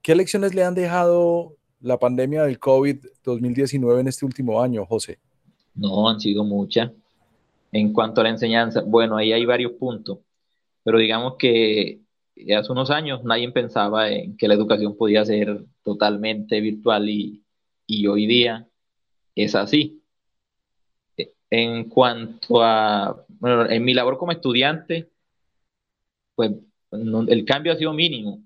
¿Qué 0.00 0.14
lecciones 0.14 0.54
le 0.54 0.64
han 0.64 0.74
dejado 0.74 1.58
la 1.82 1.98
pandemia 1.98 2.44
del 2.44 2.58
COVID-2019 2.58 4.00
en 4.00 4.08
este 4.08 4.24
último 4.24 4.62
año, 4.62 4.86
José? 4.86 5.18
No, 5.74 6.08
han 6.08 6.18
sido 6.20 6.42
muchas. 6.42 6.90
En 7.70 7.92
cuanto 7.92 8.22
a 8.22 8.24
la 8.24 8.30
enseñanza, 8.30 8.80
bueno, 8.80 9.18
ahí 9.18 9.34
hay 9.34 9.44
varios 9.44 9.72
puntos, 9.72 10.20
pero 10.82 10.96
digamos 10.96 11.34
que 11.38 12.00
hace 12.58 12.72
unos 12.72 12.88
años 12.88 13.22
nadie 13.24 13.52
pensaba 13.52 14.08
en 14.08 14.38
que 14.38 14.48
la 14.48 14.54
educación 14.54 14.96
podía 14.96 15.22
ser 15.26 15.66
totalmente 15.82 16.62
virtual 16.62 17.10
y, 17.10 17.42
hoy 18.06 18.26
día 18.26 18.66
es 19.34 19.54
así. 19.54 20.00
En 21.50 21.88
cuanto 21.88 22.62
a, 22.62 23.24
bueno, 23.28 23.70
en 23.70 23.84
mi 23.84 23.94
labor 23.94 24.18
como 24.18 24.32
estudiante, 24.32 25.10
pues 26.34 26.52
el 26.90 27.44
cambio 27.44 27.72
ha 27.72 27.76
sido 27.76 27.92
mínimo. 27.92 28.42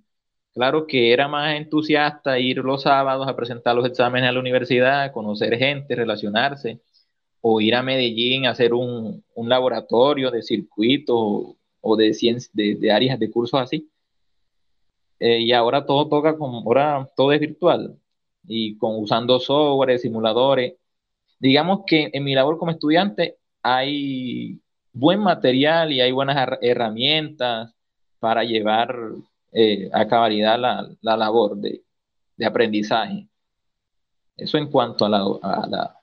Claro 0.55 0.87
que 0.87 1.13
era 1.13 1.29
más 1.29 1.57
entusiasta 1.57 2.39
ir 2.39 2.59
los 2.59 2.83
sábados 2.83 3.29
a 3.29 3.37
presentar 3.37 3.77
los 3.77 3.87
exámenes 3.87 4.29
a 4.29 4.33
la 4.33 4.41
universidad, 4.41 5.13
conocer 5.13 5.57
gente, 5.57 5.95
relacionarse, 5.95 6.81
o 7.41 7.61
ir 7.61 7.75
a 7.75 7.83
Medellín 7.83 8.47
a 8.47 8.51
hacer 8.51 8.75
un, 8.75 9.25
laboratorio 9.37 10.31
de 10.31 10.43
circuito 10.43 11.57
o 11.81 11.97
de, 11.97 12.13
de, 12.53 12.93
áreas 12.93 13.19
de 13.19 13.31
cursos 13.31 13.61
así. 13.61 13.89
Eh, 15.21 15.41
y 15.41 15.53
ahora 15.53 15.85
todo 15.87 16.09
toca 16.09 16.37
como, 16.37 16.59
ahora 16.61 17.09
todo 17.17 17.33
es 17.33 17.41
virtual 17.41 17.99
y 18.45 18.77
con 18.79 18.97
usando 18.97 19.39
software, 19.41 19.99
simuladores. 19.99 20.75
Digamos 21.39 21.81
que 21.87 22.11
en 22.13 22.25
mi 22.25 22.35
labor 22.35 22.59
como 22.59 22.73
estudiante 22.73 23.39
hay 23.63 24.61
buen 24.93 25.21
material 25.21 25.93
y 25.93 26.01
hay 26.01 26.13
buenas 26.13 26.59
herramientas 26.61 27.73
para 28.19 28.45
llevar 28.45 28.97
eh, 29.53 29.89
a 29.93 30.07
cabalidad 30.09 30.59
la, 30.59 30.89
la 31.01 31.17
labor 31.17 31.57
de, 31.57 31.83
aprendizaje. 32.45 33.29
Eso 34.37 34.59
en 34.59 34.71
cuanto 34.71 35.05
a 35.05 35.09
a 35.09 35.67
la, 35.67 35.99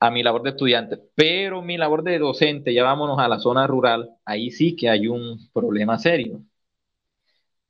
a 0.00 0.10
mi 0.10 0.22
labor 0.22 0.42
de 0.42 0.50
estudiante, 0.50 0.98
pero 1.14 1.62
mi 1.62 1.76
labor 1.76 2.02
de 2.02 2.18
docente, 2.18 2.72
ya 2.72 2.84
vámonos 2.84 3.18
a 3.18 3.28
la 3.28 3.38
zona 3.40 3.66
rural, 3.66 4.10
ahí 4.24 4.50
sí 4.50 4.76
que 4.76 4.88
hay 4.88 5.08
un 5.08 5.50
problema 5.52 5.98
serio, 5.98 6.42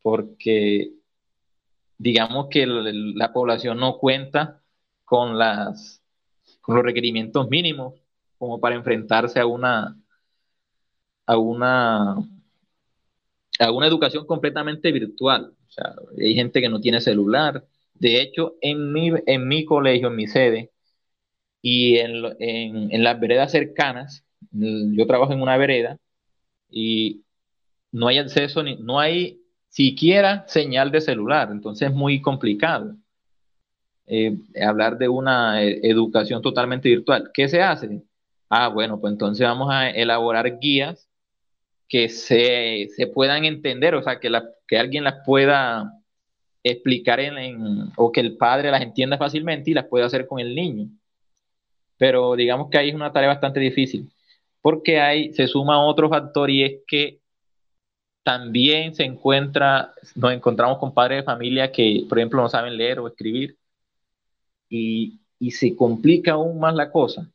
porque 0.02 0.92
digamos 1.96 2.48
que 2.50 2.66
la 2.66 3.32
población 3.32 3.78
no 3.78 3.98
cuenta 3.98 4.57
con, 5.08 5.38
las, 5.38 6.02
con 6.60 6.76
los 6.76 6.84
requerimientos 6.84 7.48
mínimos 7.48 7.94
como 8.36 8.60
para 8.60 8.76
enfrentarse 8.76 9.40
a 9.40 9.46
una, 9.46 9.96
a 11.26 11.38
una, 11.38 12.16
a 13.58 13.72
una 13.72 13.86
educación 13.86 14.26
completamente 14.26 14.92
virtual. 14.92 15.54
O 15.66 15.70
sea, 15.70 15.94
hay 16.20 16.34
gente 16.34 16.60
que 16.60 16.68
no 16.68 16.80
tiene 16.80 17.00
celular. 17.00 17.66
De 17.94 18.20
hecho, 18.20 18.56
en 18.60 18.92
mi, 18.92 19.10
en 19.26 19.48
mi 19.48 19.64
colegio, 19.64 20.08
en 20.08 20.16
mi 20.16 20.26
sede, 20.26 20.72
y 21.62 21.96
en, 21.98 22.24
en, 22.38 22.92
en, 22.92 23.02
las 23.02 23.18
veredas 23.18 23.50
cercanas, 23.50 24.24
yo 24.52 25.06
trabajo 25.06 25.32
en 25.32 25.42
una 25.42 25.56
vereda 25.56 25.98
y 26.70 27.24
no 27.92 28.08
hay 28.08 28.18
acceso, 28.18 28.62
ni, 28.62 28.76
no 28.76 29.00
hay 29.00 29.40
siquiera 29.68 30.46
señal 30.48 30.92
de 30.92 31.00
celular, 31.00 31.48
entonces 31.50 31.88
es 31.88 31.94
muy 31.94 32.20
complicado 32.20 32.94
eh, 34.08 34.36
hablar 34.62 34.98
de 34.98 35.08
una 35.08 35.62
eh, 35.62 35.80
educación 35.82 36.42
totalmente 36.42 36.88
virtual. 36.88 37.30
¿Qué 37.34 37.48
se 37.48 37.62
hace? 37.62 38.02
Ah, 38.50 38.68
bueno, 38.68 39.00
pues 39.00 39.12
entonces 39.12 39.46
vamos 39.46 39.68
a 39.70 39.90
elaborar 39.90 40.58
guías 40.58 41.08
que 41.88 42.08
se, 42.08 42.88
puedan 43.14 43.44
entender, 43.44 43.94
o 43.94 44.02
sea, 44.02 44.20
que, 44.20 44.30
alguien 44.76 45.04
las 45.04 45.16
pueda 45.24 45.92
explicar 46.62 47.20
en, 47.20 47.38
en, 47.38 47.92
o 47.96 48.12
que 48.12 48.20
el 48.20 48.36
padre 48.36 48.70
las 48.70 48.82
entienda 48.82 49.18
fácilmente 49.18 49.70
y 49.70 49.74
las 49.74 49.86
pueda 49.86 50.06
hacer 50.06 50.26
con 50.26 50.40
el 50.40 50.54
niño 50.54 50.88
pero 51.98 52.36
digamos 52.36 52.70
que 52.70 52.78
ahí 52.78 52.88
es 52.88 52.94
una 52.94 53.12
tarea 53.12 53.28
bastante 53.28 53.60
difícil, 53.60 54.10
porque 54.62 55.00
ahí 55.00 55.32
se 55.34 55.46
suma 55.48 55.84
otro 55.84 56.08
factor 56.08 56.48
y 56.48 56.62
es 56.64 56.72
que 56.86 57.20
también 58.22 58.94
se 58.94 59.04
encuentra, 59.04 59.92
nos 60.14 60.32
encontramos 60.32 60.78
con 60.78 60.94
padres 60.94 61.18
de 61.18 61.22
familia 61.24 61.72
que, 61.72 62.04
por 62.08 62.18
ejemplo, 62.18 62.40
no 62.40 62.48
saben 62.48 62.76
leer 62.76 63.00
o 63.00 63.08
escribir 63.08 63.57
y, 64.68 65.20
se 65.50 65.76
complica 65.76 66.32
aún 66.32 66.58
más 66.58 66.74
la 66.74 66.90
cosa. 66.90 67.30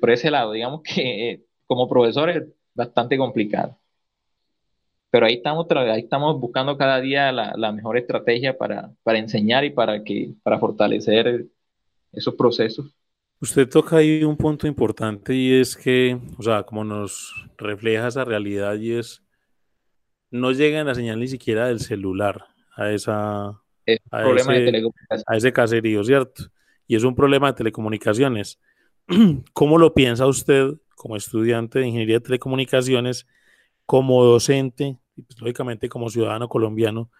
por 0.00 0.10
ese 0.10 0.30
lado, 0.30 0.52
digamos 0.52 0.82
que 0.82 1.30
eh, 1.30 1.44
como 1.66 1.88
profesor 1.88 2.30
es 2.30 2.44
bastante 2.74 3.16
complicado. 3.16 3.78
Pero 5.10 5.26
ahí 5.26 5.34
estamos, 5.34 5.66
ahí 5.70 6.00
estamos 6.00 6.40
buscando 6.40 6.78
cada 6.78 7.00
día 7.00 7.32
la, 7.32 7.54
la 7.56 7.70
mejor 7.72 7.98
estrategia 7.98 8.56
para, 8.56 8.92
para 9.02 9.18
enseñar 9.18 9.64
y 9.64 9.70
para, 9.70 10.02
que, 10.04 10.32
para 10.42 10.58
fortalecer 10.58 11.46
esos 12.12 12.34
procesos. 12.34 12.94
Usted 13.40 13.68
toca 13.68 13.96
ahí 13.96 14.22
un 14.22 14.36
punto 14.36 14.66
importante 14.66 15.34
y 15.34 15.52
es 15.60 15.76
que, 15.76 16.16
o 16.38 16.42
sea, 16.42 16.62
como 16.62 16.84
nos 16.84 17.34
refleja 17.58 18.06
esa 18.06 18.24
realidad 18.24 18.76
y 18.76 18.92
es, 18.92 19.22
no 20.30 20.52
llegan 20.52 20.86
la 20.86 20.94
señal 20.94 21.18
ni 21.18 21.28
siquiera 21.28 21.66
del 21.66 21.80
celular 21.80 22.46
a 22.76 22.90
esa... 22.90 23.61
a, 24.10 24.30
ese, 24.30 24.82
a 25.26 25.36
ese 25.36 25.52
caserío, 25.52 26.04
¿cierto? 26.04 26.44
Y 26.86 26.96
es 26.96 27.04
un 27.04 27.14
problema 27.14 27.48
de 27.48 27.54
telecomunicaciones. 27.54 28.60
¿Cómo 29.52 29.78
lo 29.78 29.94
piensa 29.94 30.26
usted 30.26 30.74
como 30.94 31.16
estudiante 31.16 31.78
de 31.78 31.86
ingeniería 31.86 32.16
de 32.16 32.24
telecomunicaciones, 32.24 33.26
como 33.86 34.24
docente 34.24 34.98
y 35.16 35.22
pues, 35.22 35.40
lógicamente 35.40 35.88
como 35.88 36.10
ciudadano 36.10 36.48
colombiano? 36.48 37.10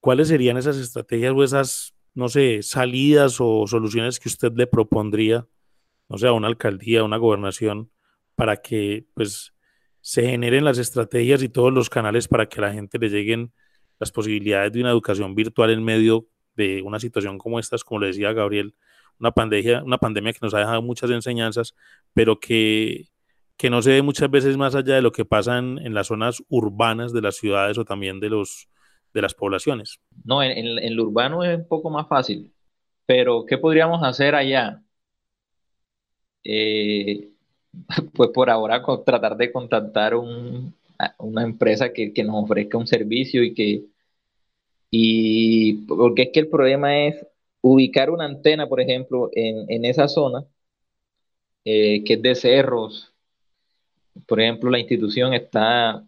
¿Cuáles 0.00 0.28
serían 0.28 0.56
esas 0.56 0.76
estrategias 0.76 1.32
o 1.34 1.44
esas 1.44 1.94
no 2.14 2.28
sé, 2.28 2.62
salidas 2.62 3.36
o 3.40 3.66
soluciones 3.66 4.18
que 4.18 4.28
usted 4.28 4.52
le 4.54 4.66
propondría, 4.66 5.46
no 6.08 6.18
sé, 6.18 6.26
a 6.26 6.32
una 6.32 6.48
alcaldía, 6.48 7.00
a 7.00 7.04
una 7.04 7.16
gobernación, 7.16 7.90
para 8.34 8.56
que 8.56 9.06
pues 9.14 9.54
se 10.00 10.22
generen 10.22 10.64
las 10.64 10.78
estrategias 10.78 11.42
y 11.42 11.48
todos 11.48 11.72
los 11.72 11.90
canales 11.90 12.26
para 12.26 12.48
que 12.48 12.58
a 12.60 12.62
la 12.62 12.72
gente 12.72 12.98
le 12.98 13.10
lleguen 13.10 13.52
las 14.00 14.10
posibilidades 14.10 14.72
de 14.72 14.80
una 14.80 14.90
educación 14.90 15.34
virtual 15.34 15.70
en 15.70 15.84
medio 15.84 16.26
de 16.56 16.82
una 16.82 16.98
situación 16.98 17.38
como 17.38 17.60
esta, 17.60 17.76
como 17.84 18.00
le 18.00 18.08
decía 18.08 18.32
Gabriel, 18.32 18.74
una 19.20 19.30
pandemia, 19.30 19.84
una 19.84 19.98
pandemia 19.98 20.32
que 20.32 20.40
nos 20.42 20.54
ha 20.54 20.60
dejado 20.60 20.82
muchas 20.82 21.10
enseñanzas, 21.10 21.74
pero 22.14 22.40
que, 22.40 23.08
que 23.56 23.70
no 23.70 23.82
se 23.82 23.90
ve 23.90 24.02
muchas 24.02 24.30
veces 24.30 24.56
más 24.56 24.74
allá 24.74 24.94
de 24.94 25.02
lo 25.02 25.12
que 25.12 25.26
pasa 25.26 25.58
en, 25.58 25.78
en 25.78 25.94
las 25.94 26.08
zonas 26.08 26.42
urbanas 26.48 27.12
de 27.12 27.20
las 27.20 27.36
ciudades 27.36 27.76
o 27.78 27.84
también 27.84 28.18
de 28.18 28.30
los, 28.30 28.68
de 29.12 29.22
las 29.22 29.34
poblaciones. 29.34 30.00
No, 30.24 30.42
en, 30.42 30.78
en, 30.78 30.96
lo 30.96 31.04
urbano 31.04 31.44
es 31.44 31.58
un 31.58 31.68
poco 31.68 31.90
más 31.90 32.08
fácil, 32.08 32.50
pero 33.04 33.44
¿qué 33.46 33.58
podríamos 33.58 34.02
hacer 34.02 34.34
allá? 34.34 34.82
Eh, 36.42 37.28
pues 38.14 38.30
por 38.30 38.48
ahora 38.48 38.82
tratar 39.04 39.36
de 39.36 39.52
contactar 39.52 40.14
un, 40.14 40.74
una 41.18 41.42
empresa 41.42 41.92
que, 41.92 42.12
que, 42.12 42.24
nos 42.24 42.44
ofrezca 42.44 42.78
un 42.78 42.86
servicio 42.86 43.42
y 43.42 43.54
que, 43.54 43.84
y 44.90 45.86
porque 45.86 46.22
es 46.22 46.30
que 46.32 46.40
el 46.40 46.48
problema 46.48 47.06
es 47.06 47.26
ubicar 47.60 48.10
una 48.10 48.24
antena, 48.26 48.68
por 48.68 48.80
ejemplo, 48.80 49.30
en, 49.32 49.84
esa 49.84 50.08
zona, 50.08 50.44
eh, 51.64 52.04
que 52.04 52.14
es 52.14 52.22
de 52.22 52.34
cerros. 52.34 53.12
Por 54.26 54.40
ejemplo, 54.40 54.70
la 54.70 54.78
institución 54.78 55.34
está 55.34 56.04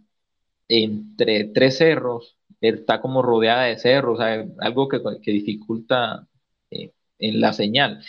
entre 0.69 1.45
tres 1.47 1.79
cerros, 1.79 2.39
está 2.61 3.01
como 3.01 3.23
rodeada 3.23 3.65
de 3.65 3.79
cerros, 3.79 4.21
algo 4.21 4.89
que, 4.89 5.01
dificulta 5.33 6.27
eh, 6.71 6.93
en 7.19 7.41
la 7.41 7.53
señal. 7.53 8.03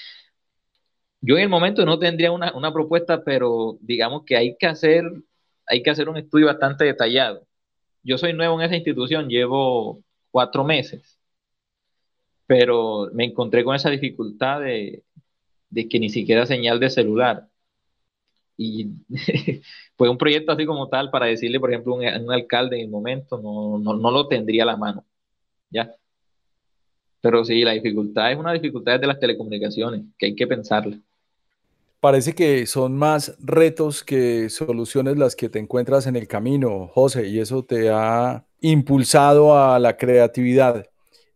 Yo 1.22 1.38
en 1.38 1.44
el 1.44 1.50
momento 1.50 1.86
no 1.86 2.00
tendría 2.00 2.32
una, 2.32 2.54
una, 2.54 2.74
propuesta, 2.74 3.24
pero 3.24 3.78
digamos 3.82 4.24
que 4.26 4.38
hay 4.38 4.58
que 4.58 4.68
hacer, 4.68 5.04
hay 5.66 5.84
que 5.84 5.90
hacer 5.90 6.10
un 6.10 6.18
estudio 6.18 6.48
bastante 6.48 6.86
detallado. 6.86 7.48
Yo 8.04 8.18
soy 8.18 8.34
nuevo 8.34 8.60
en 8.60 8.66
esa 8.66 8.76
institución, 8.76 9.30
llevo 9.30 10.03
cuatro 10.34 10.64
meses 10.66 11.14
pero 12.46 13.10
me 13.14 13.26
encontré 13.26 13.64
con 13.64 13.76
esa 13.76 13.90
dificultad 13.90 14.62
de, 14.62 15.04
que 15.90 16.00
ni 16.00 16.10
siquiera 16.10 16.46
señal 16.46 16.80
de 16.80 16.90
celular. 16.90 17.48
Y 18.58 18.92
fue 19.98 20.10
un 20.10 20.18
proyecto 20.18 20.52
así 20.52 20.66
como 20.66 20.88
tal 20.90 21.10
para 21.10 21.26
decirle, 21.28 21.60
por 21.60 21.72
ejemplo, 21.72 21.96
a 21.96 22.20
un, 22.20 22.32
alcalde 22.32 22.78
en 22.78 22.84
el 22.84 22.90
momento, 22.90 23.40
no, 23.40 23.80
no, 23.80 24.12
lo 24.12 24.28
tendría 24.28 24.64
a 24.64 24.68
la 24.68 24.78
mano. 24.78 25.06
¿Ya? 25.70 25.96
Pero 27.22 27.44
sí, 27.46 27.64
la 27.64 27.72
dificultad 27.72 28.32
es 28.32 28.38
una 28.38 28.54
dificultad 28.54 29.00
de 29.00 29.08
las 29.08 29.20
telecomunicaciones, 29.20 30.04
que 30.18 30.28
hay 30.28 30.36
que 30.36 30.46
pensarla. 30.46 31.00
Parece 32.04 32.36
que 32.36 32.66
son 32.66 32.98
más 32.98 33.34
retos 33.40 34.04
que 34.04 34.50
soluciones 34.50 35.18
las 35.18 35.38
que 35.38 35.48
te 35.48 35.60
encuentras 35.60 36.06
en 36.06 36.18
el 36.18 36.28
camino, 36.28 36.90
José, 36.94 37.30
y 37.30 37.40
eso 37.40 37.64
te 37.64 37.92
ha 37.92 38.46
impulsado 38.60 39.58
a 39.58 39.80
la 39.80 39.96
creatividad. 39.96 40.86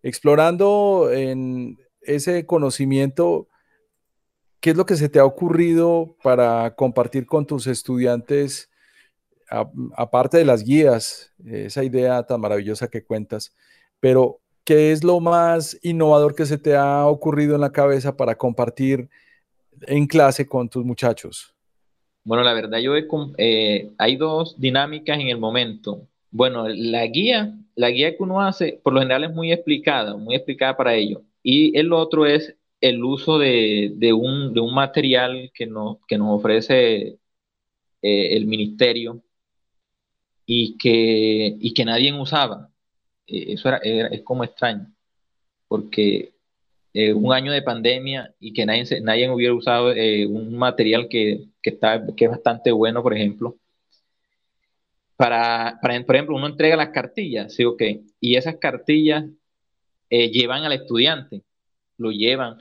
Explorando 0.03 1.09
en 1.09 1.77
ese 2.01 2.45
conocimiento, 2.45 3.47
¿qué 4.59 4.71
es 4.71 4.75
lo 4.75 4.85
que 4.85 4.97
se 4.97 5.07
te 5.07 5.19
ha 5.19 5.23
ocurrido 5.23 6.17
para 6.21 6.75
compartir 6.75 7.27
con 7.27 7.45
tus 7.45 7.65
estudiantes, 7.67 8.69
aparte 9.95 10.37
de 10.37 10.43
las 10.43 10.65
guías, 10.65 11.31
esa 11.45 11.85
idea 11.85 12.23
tan 12.23 12.41
maravillosa 12.41 12.89
que 12.89 13.05
cuentas, 13.05 13.55
pero 14.01 14.41
qué 14.65 14.91
es 14.91 15.05
lo 15.05 15.21
más 15.21 15.79
innovador 15.81 16.35
que 16.35 16.45
se 16.45 16.57
te 16.57 16.75
ha 16.75 17.05
ocurrido 17.07 17.55
en 17.55 17.61
la 17.61 17.71
cabeza 17.71 18.17
para 18.17 18.35
compartir 18.35 19.09
en 19.81 20.07
clase 20.07 20.47
con 20.47 20.69
tus 20.69 20.83
muchachos? 20.85 21.53
Bueno, 22.23 22.43
la 22.43 22.53
verdad, 22.53 22.79
yo 22.79 22.93
eh, 23.37 23.91
hay 23.97 24.15
dos 24.17 24.59
dinámicas 24.59 25.19
en 25.19 25.29
el 25.29 25.37
momento. 25.37 26.07
Bueno, 26.29 26.67
la 26.67 27.05
guía, 27.07 27.57
la 27.75 27.89
guía 27.89 28.17
que 28.17 28.23
uno 28.23 28.41
hace, 28.41 28.79
por 28.83 28.93
lo 28.93 28.99
general 28.99 29.23
es 29.23 29.31
muy 29.31 29.51
explicada, 29.51 30.17
muy 30.17 30.35
explicada 30.35 30.75
para 30.75 30.93
ello. 30.95 31.21
Y 31.41 31.77
el 31.77 31.93
otro 31.93 32.25
es 32.25 32.53
el 32.81 33.03
uso 33.03 33.39
de, 33.39 34.13
un, 34.13 34.53
material 34.73 35.51
que 35.53 35.65
nos, 35.65 35.97
que 36.07 36.17
ofrece 36.19 37.17
eh, 38.01 38.35
el 38.35 38.45
ministerio 38.45 39.23
y 40.45 40.77
que, 40.77 41.85
nadie 41.85 42.13
usaba. 42.13 42.69
Eh, 43.27 43.53
eso 43.53 43.69
era, 43.69 43.77
es 43.77 44.21
como 44.23 44.43
extraño, 44.43 44.91
porque 45.67 46.33
eh, 46.99 47.13
un 47.13 47.33
año 47.33 47.51
de 47.51 47.61
pandemia 47.61 48.33
y 48.39 48.53
que 48.53 48.65
nadie, 48.65 48.85
nadie 49.01 49.29
hubiera 49.29 49.53
usado 49.53 49.91
un 49.91 50.57
material 50.57 51.07
que, 51.09 51.47
está, 51.61 52.05
que 52.15 52.25
es 52.25 52.31
bastante 52.31 52.71
bueno, 52.71 53.03
por 53.03 53.13
ejemplo 53.13 53.57
para, 55.17 55.79
por 55.81 55.91
ejemplo, 55.91 56.35
uno 56.35 56.47
entrega 56.47 56.77
las 56.77 56.89
cartillas, 56.89 57.53
¿sí 57.53 57.65
o 57.65 57.75
qué? 57.75 58.03
Y 58.21 58.37
esas 58.37 58.57
cartillas 58.57 59.25
eh, 60.09 60.29
llevan 60.29 60.63
al 60.63 60.73
estudiante, 60.73 61.43
lo 61.97 62.11
llevan. 62.11 62.59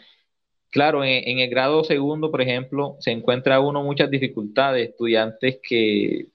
Claro, 0.70 1.04
en, 1.04 1.38
el 1.38 1.50
grado 1.50 1.84
segundo, 1.84 2.30
por 2.30 2.42
ejemplo, 2.42 2.96
se 3.00 3.12
encuentra 3.12 3.60
uno 3.60 3.82
muchas 3.82 4.10
dificultades, 4.10 4.90
estudiantes 4.90 5.60
que, 5.62 6.28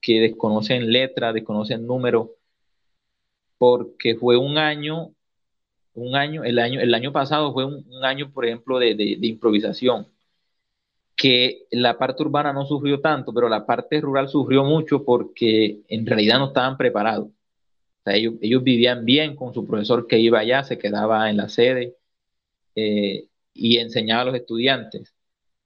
que 0.00 0.20
desconocen 0.20 0.90
letras, 0.92 1.34
desconocen 1.34 1.86
números, 1.86 2.30
porque 3.58 4.14
fue 4.14 4.36
un 4.36 4.58
año, 4.58 5.12
un 5.94 6.16
año, 6.16 6.44
el 6.44 6.58
año, 6.58 6.80
el 6.80 6.94
año 6.94 7.12
pasado 7.12 7.52
fue 7.52 7.64
un, 7.66 7.84
año, 8.04 8.32
por 8.32 8.46
ejemplo, 8.46 8.78
de, 8.78 8.94
improvisación 9.22 10.06
que 11.16 11.66
la 11.70 11.98
parte 11.98 12.22
urbana 12.22 12.52
no 12.52 12.64
sufrió 12.66 13.00
tanto, 13.00 13.32
pero 13.34 13.48
la 13.48 13.66
parte 13.66 14.00
rural 14.00 14.28
sufrió 14.28 14.64
mucho 14.64 15.04
porque 15.04 15.80
en 15.88 16.06
realidad 16.06 16.38
no 16.38 16.48
estaban 16.48 16.76
preparados. 16.78 17.28
ellos, 18.06 18.62
vivían 18.64 19.04
bien 19.04 19.36
con 19.36 19.54
su 19.54 19.66
profesor 19.66 20.06
que 20.06 20.18
iba 20.18 20.40
allá, 20.40 20.64
se 20.64 20.78
quedaba 20.78 21.30
en 21.30 21.36
la 21.38 21.48
sede 21.48 21.96
eh, 22.76 23.28
y 23.54 23.78
enseñaba 23.78 24.22
a 24.22 24.24
los 24.26 24.34
estudiantes. 24.36 25.14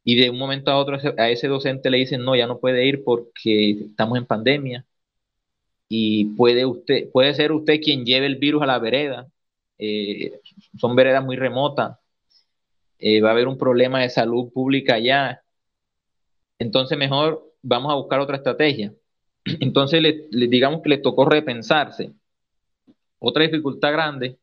Y 0.04 0.16
de 0.16 0.30
un 0.30 0.38
momento 0.38 0.70
a 0.70 0.78
otro 0.78 0.98
a 1.18 1.30
ese 1.30 1.48
docente 1.48 1.90
le 1.90 1.98
dicen, 1.98 2.24
no, 2.24 2.36
ya 2.36 2.46
no 2.46 2.60
puede 2.60 2.86
ir 2.86 3.04
porque 3.04 3.70
estamos 3.72 4.18
en 4.18 4.26
pandemia 4.26 4.86
y 5.88 6.26
puede, 6.36 6.66
usted, 6.66 7.10
puede 7.12 7.34
ser 7.34 7.52
usted 7.52 7.80
quien 7.80 8.04
lleve 8.04 8.26
el 8.26 8.36
virus 8.36 8.62
a 8.62 8.66
la 8.66 8.78
vereda. 8.78 9.28
Eh, 9.78 10.40
son 10.78 10.96
veredas 10.96 11.24
muy 11.24 11.36
remotas. 11.36 11.98
Eh, 12.98 13.20
va 13.20 13.30
a 13.30 13.32
haber 13.32 13.48
un 13.48 13.58
problema 13.58 14.00
de 14.00 14.10
salud 14.10 14.52
pública 14.52 14.94
allá 14.94 15.44
entonces 16.58 16.96
mejor 16.96 17.52
vamos 17.62 17.92
a 17.92 17.96
buscar 17.96 18.20
otra 18.20 18.36
estrategia. 18.36 18.92
Entonces 19.60 20.00
le, 20.00 20.28
digamos 20.48 20.82
que 20.82 20.88
le 20.90 20.98
tocó 20.98 21.24
repensarse. 21.24 22.12
Otra 23.18 23.44
dificultad 23.44 23.92
grande 23.92 24.38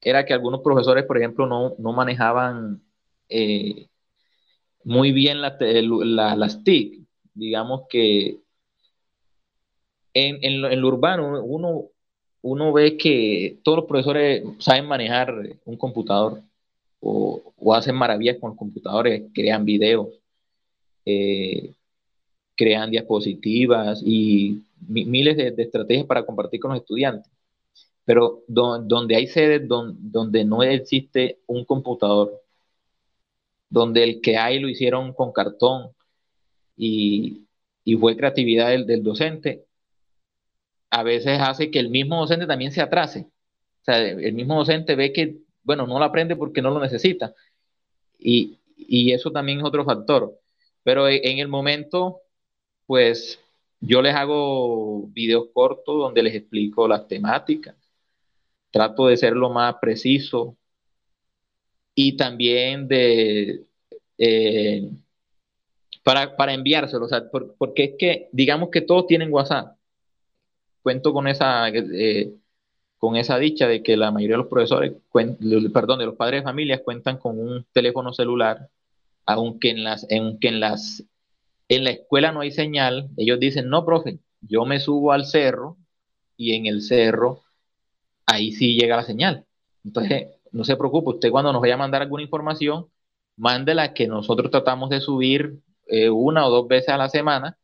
era 0.00 0.24
que 0.24 0.32
algunos 0.32 0.60
profesores, 0.60 1.04
por 1.04 1.18
ejemplo, 1.18 1.46
no, 1.46 1.92
manejaban 1.92 2.82
eh, 3.28 3.88
muy 4.84 5.12
bien 5.12 5.40
las 5.40 6.64
TIC. 6.64 7.02
Digamos 7.34 7.82
que 7.88 8.40
en, 10.14 10.60
lo, 10.62 10.88
urbano 10.88 11.42
uno, 11.42 11.90
uno 12.46 12.72
ve 12.72 12.96
que 12.96 13.58
todos 13.62 13.78
los 13.78 13.86
profesores 13.86 14.44
saben 14.58 14.86
manejar 14.86 15.34
un 15.64 15.76
computador 15.76 16.42
o, 17.00 17.42
o 17.56 17.74
hacen 17.74 17.94
maravillas 17.96 18.38
con 18.40 18.50
los 18.50 18.58
computadores, 18.58 19.24
crean 19.34 19.64
videos 19.64 20.08
eh, 21.06 21.72
crean 22.56 22.90
diapositivas 22.90 24.02
y 24.04 24.62
miles 24.88 25.36
de, 25.36 25.54
estrategias 25.56 26.06
para 26.06 26.26
compartir 26.26 26.58
con 26.60 26.72
los 26.72 26.80
estudiantes. 26.80 27.30
Pero 28.04 28.42
donde 28.48 29.14
hay 29.16 29.26
sedes 29.28 29.68
donde 29.68 30.44
no 30.44 30.62
existe 30.62 31.38
un 31.46 31.64
computador, 31.64 32.42
donde 33.68 34.02
el 34.04 34.20
que 34.20 34.36
hay 34.36 34.58
lo 34.58 34.68
hicieron 34.68 35.12
con 35.12 35.32
cartón 35.32 35.90
y, 36.76 37.42
fue 38.00 38.16
creatividad 38.16 38.70
del, 38.84 39.02
docente, 39.02 39.65
a 40.90 41.02
veces 41.02 41.38
hace 41.40 41.70
que 41.70 41.78
el 41.78 41.90
mismo 41.90 42.20
docente 42.20 42.46
también 42.46 42.72
se 42.72 42.80
atrase. 42.80 43.20
O 43.82 43.84
sea, 43.84 44.00
el 44.00 44.32
mismo 44.34 44.56
docente 44.56 44.96
ve 44.96 45.12
que, 45.12 45.38
bueno, 45.62 45.86
no 45.86 45.98
lo 45.98 46.04
aprende 46.04 46.36
porque 46.36 46.62
no 46.62 46.70
lo 46.70 46.80
necesita. 46.80 47.34
Y, 48.18 48.58
y 48.76 49.12
eso 49.12 49.30
también 49.30 49.58
es 49.58 49.64
otro 49.64 49.84
factor. 49.84 50.40
Pero 50.82 51.08
en 51.08 51.38
el 51.38 51.48
momento, 51.48 52.22
pues 52.86 53.40
yo 53.80 54.02
les 54.02 54.14
hago 54.14 55.08
videos 55.08 55.48
cortos 55.52 55.98
donde 55.98 56.22
les 56.22 56.34
explico 56.34 56.88
las 56.88 57.06
temáticas. 57.08 57.76
Trato 58.70 59.06
de 59.06 59.16
ser 59.16 59.34
lo 59.34 59.50
más 59.50 59.76
preciso 59.80 60.56
y 61.94 62.16
también 62.16 62.88
de 62.88 63.64
eh, 64.18 64.90
para, 66.02 66.36
para 66.36 66.54
enviárselo, 66.54 67.08
porque 67.58 67.84
es 67.84 67.90
que 67.98 68.28
digamos 68.32 68.70
que 68.70 68.80
todos 68.82 69.06
tienen 69.06 69.32
WhatsApp. 69.32 69.75
Cuento 70.86 71.12
con 71.12 71.26
esa 71.26 71.68
eh, 71.68 72.32
con 72.96 73.16
esa 73.16 73.38
dicha 73.38 73.66
de 73.66 73.82
que 73.82 73.96
la 73.96 74.12
mayoría 74.12 74.36
de 74.36 74.42
los 74.42 74.46
profesores, 74.46 74.92
perdón, 75.74 75.98
de 75.98 76.06
los 76.06 76.14
padres 76.14 76.42
de 76.42 76.44
familias 76.44 76.82
cuentan 76.84 77.18
con 77.18 77.40
un 77.40 77.66
teléfono 77.72 78.12
celular 78.12 78.70
aunque 79.26 79.70
en 79.70 79.82
las, 79.82 80.06
aunque 80.16 80.46
en 80.46 80.60
las, 80.60 81.04
en 81.68 81.82
la 81.82 81.90
escuela 81.90 82.30
no 82.30 82.40
hay 82.40 82.52
señal, 82.52 83.10
ellos 83.16 83.40
dicen, 83.40 83.68
no, 83.68 83.84
profe, 83.84 84.20
yo 84.40 84.64
me 84.64 84.78
subo 84.78 85.10
al 85.10 85.26
cerro 85.26 85.76
y 86.36 86.54
en 86.54 86.66
el 86.66 86.82
cerro 86.82 87.42
ahí 88.26 88.52
sí 88.52 88.78
llega 88.78 88.94
la 88.96 89.02
señal. 89.02 89.44
Entonces, 89.84 90.28
no 90.52 90.62
se 90.62 90.76
preocupe, 90.76 91.10
usted 91.10 91.32
cuando 91.32 91.52
nos 91.52 91.60
vaya 91.62 91.74
a 91.74 91.78
mandar 91.78 92.02
alguna 92.02 92.22
información, 92.22 92.86
mándela 93.36 93.92
que 93.92 94.06
nosotros 94.06 94.52
tratamos 94.52 94.90
de 94.90 95.00
subir 95.00 95.58
eh, 95.88 96.10
una 96.10 96.46
o 96.46 96.50
dos 96.50 96.68
veces 96.68 96.90
a 96.90 96.98
la 96.98 97.08
semana 97.08 97.58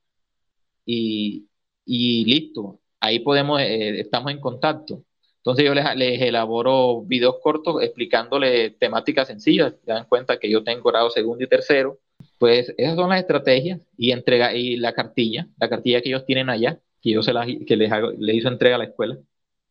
y, 0.84 1.46
listo, 1.86 2.80
ahí 3.02 3.18
podemos, 3.18 3.60
eh, 3.60 4.00
estamos 4.00 4.32
en 4.32 4.40
contacto. 4.40 5.02
Entonces 5.38 5.64
yo 5.64 5.74
les, 5.74 5.84
elaboro 6.22 7.02
videos 7.02 7.36
cortos 7.42 7.82
explicándole 7.82 8.70
temáticas 8.70 9.26
sencillas. 9.26 9.74
Se 9.84 9.92
dan 9.92 10.06
cuenta 10.08 10.38
que 10.38 10.48
yo 10.48 10.62
tengo 10.62 10.84
grado 10.84 11.10
segundo 11.10 11.42
y 11.44 11.48
tercero. 11.48 11.98
Pues 12.38 12.72
esas 12.78 12.94
son 12.94 13.10
las 13.10 13.20
estrategias 13.20 13.80
y 13.96 14.12
entrega 14.12 14.54
y 14.54 14.76
la 14.76 14.92
cartilla, 14.92 15.48
la 15.58 15.68
cartilla 15.68 16.00
que 16.00 16.10
ellos 16.10 16.24
tienen 16.24 16.48
allá, 16.48 16.78
que 17.00 17.10
yo 17.10 17.22
se 17.22 17.32
la, 17.32 17.44
que 17.44 17.76
les, 17.76 17.90
hago, 17.90 18.12
hizo 18.12 18.48
entrega 18.48 18.76
a 18.76 18.78
la 18.78 18.84
escuela. 18.84 19.18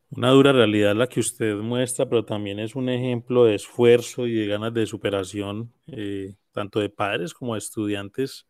Una 0.09 0.31
dura 0.31 0.51
realidad 0.51 0.93
la 0.93 1.07
que 1.07 1.21
usted 1.21 1.55
muestra, 1.55 2.07
pero 2.09 2.25
también 2.25 2.59
es 2.59 2.75
un 2.75 2.89
ejemplo 2.89 3.45
de 3.45 3.55
esfuerzo 3.55 4.27
y 4.27 4.33
de 4.33 4.47
ganas 4.47 4.73
de 4.73 4.85
superación, 4.85 5.71
eh, 5.87 6.35
tanto 6.51 6.81
de 6.81 6.89
padres 6.89 7.33
como 7.33 7.53
de 7.53 7.59
estudiantes 7.59 8.45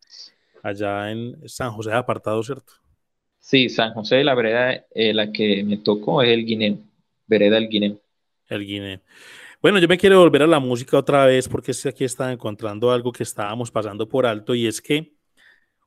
allá 0.63 1.11
en 1.11 1.37
San 1.47 1.71
José 1.71 1.91
de 1.91 1.97
Apartado, 1.97 2.41
¿cierto? 2.41 2.80
Sí, 3.41 3.69
San 3.69 3.93
José, 3.93 4.23
la 4.23 4.35
vereda, 4.35 4.85
eh, 4.93 5.13
la 5.13 5.31
que 5.31 5.63
me 5.63 5.77
tocó 5.77 6.21
es 6.21 6.29
el 6.29 6.45
Guineo, 6.45 6.77
vereda 7.25 7.55
del 7.55 7.69
Guineo. 7.69 7.99
El 8.47 8.65
Guineo. 8.65 9.01
Bueno, 9.61 9.79
yo 9.79 9.87
me 9.87 9.97
quiero 9.97 10.19
volver 10.19 10.43
a 10.43 10.47
la 10.47 10.59
música 10.59 10.97
otra 10.97 11.25
vez 11.25 11.49
porque 11.49 11.71
aquí 11.85 12.03
estaba 12.03 12.31
encontrando 12.31 12.91
algo 12.91 13.11
que 13.11 13.23
estábamos 13.23 13.71
pasando 13.71 14.07
por 14.07 14.25
alto 14.25 14.53
y 14.55 14.67
es 14.67 14.79
que 14.79 15.13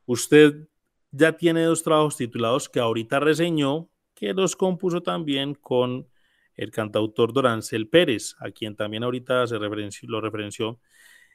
usted 0.04 0.68
ya 1.12 1.36
tiene 1.36 1.62
dos 1.62 1.82
trabajos 1.82 2.16
titulados 2.16 2.68
que 2.68 2.80
ahorita 2.80 3.20
reseñó, 3.20 3.88
que 4.14 4.34
los 4.34 4.56
compuso 4.56 5.00
también 5.02 5.54
con 5.54 6.08
el 6.56 6.70
cantautor 6.72 7.32
Dorancel 7.32 7.88
Pérez, 7.88 8.34
a 8.40 8.50
quien 8.50 8.74
también 8.74 9.04
ahorita 9.04 9.46
se 9.46 9.58
lo 9.58 10.20
referenció. 10.20 10.80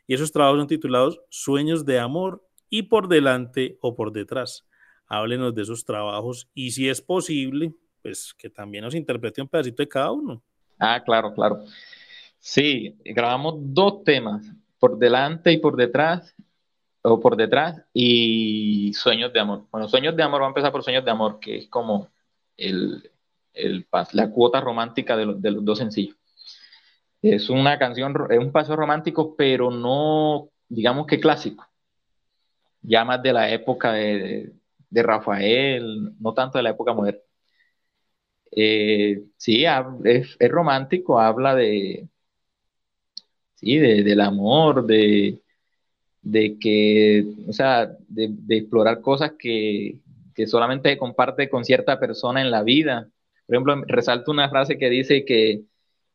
Y 0.06 0.16
esos 0.16 0.32
trabajos 0.32 0.60
son 0.60 0.68
titulados 0.68 1.22
Sueños 1.30 1.86
de 1.86 2.00
Amor 2.00 2.46
y 2.70 2.84
Por 2.84 3.08
Delante 3.08 3.78
o 3.82 3.96
Por 3.96 4.12
Detrás. 4.12 4.69
Háblenos 5.10 5.54
de 5.54 5.64
esos 5.64 5.84
trabajos 5.84 6.48
y 6.54 6.72
si 6.72 6.88
es 6.88 7.02
posible, 7.02 7.74
pues 8.02 8.34
que 8.38 8.50
también 8.50 8.84
nos 8.84 8.96
interprete 8.96 9.42
un 9.42 9.48
pedacito 9.48 9.84
de 9.84 9.90
cada 9.90 10.12
uno. 10.12 10.42
Ah, 10.80 11.02
claro, 11.04 11.34
claro. 11.34 11.66
Sí, 12.40 12.96
grabamos 13.04 13.56
dos 13.58 14.04
temas, 14.04 14.46
por 14.80 14.98
delante 14.98 15.52
y 15.52 15.58
por 15.58 15.76
detrás, 15.76 16.34
o 17.02 17.20
por 17.20 17.36
detrás, 17.36 17.82
y 17.94 18.94
Sueños 18.94 19.34
de 19.34 19.40
Amor. 19.40 19.66
Bueno, 19.72 19.90
Sueños 19.90 20.16
de 20.16 20.24
Amor, 20.24 20.42
va 20.42 20.46
a 20.46 20.50
empezar 20.50 20.72
por 20.72 20.84
Sueños 20.84 21.04
de 21.04 21.12
Amor, 21.12 21.40
que 21.40 21.58
es 21.58 21.68
como 21.68 22.10
el, 22.56 23.10
la 24.14 24.30
cuota 24.32 24.62
romántica 24.62 25.18
de 25.18 25.26
los, 25.26 25.66
dos 25.66 25.78
sencillos. 25.78 26.16
Es 27.22 27.50
una 27.50 27.78
canción, 27.78 28.16
es 28.30 28.40
un 28.40 28.52
paso 28.52 28.76
romántico, 28.76 29.36
pero 29.36 29.72
no, 29.72 30.50
digamos 30.70 31.06
que 31.08 31.20
clásico. 31.20 31.68
Ya 32.82 33.04
más 33.04 33.22
de 33.22 33.34
la 33.34 33.50
época 33.50 33.92
de, 33.92 34.54
Rafael, 34.92 36.12
no 36.20 36.34
tanto 36.34 36.58
de 36.58 36.64
la 36.64 36.72
época 36.72 36.94
moderna. 36.94 37.20
Eh, 38.52 39.24
sí, 39.38 39.66
es, 40.06 40.38
romántico, 40.50 41.20
habla 41.20 41.56
de, 41.56 42.08
¿sí? 43.56 43.78
De, 43.78 44.04
del 44.04 44.22
amor, 44.22 44.86
de, 44.86 45.42
de 46.22 46.58
que, 46.60 47.26
o 47.48 47.54
sea, 47.54 47.92
de, 48.08 48.32
explorar 48.50 49.02
cosas 49.02 49.34
que, 49.38 50.00
que, 50.36 50.48
solamente 50.48 50.98
comparte 50.98 51.50
con 51.50 51.66
cierta 51.66 52.00
persona 52.00 52.42
en 52.42 52.52
la 52.52 52.64
vida. 52.64 53.10
Por 53.46 53.56
ejemplo, 53.56 53.84
resalto 53.88 54.32
una 54.32 54.50
frase 54.50 54.78
que 54.78 54.90
dice 54.90 55.26
que 55.26 55.64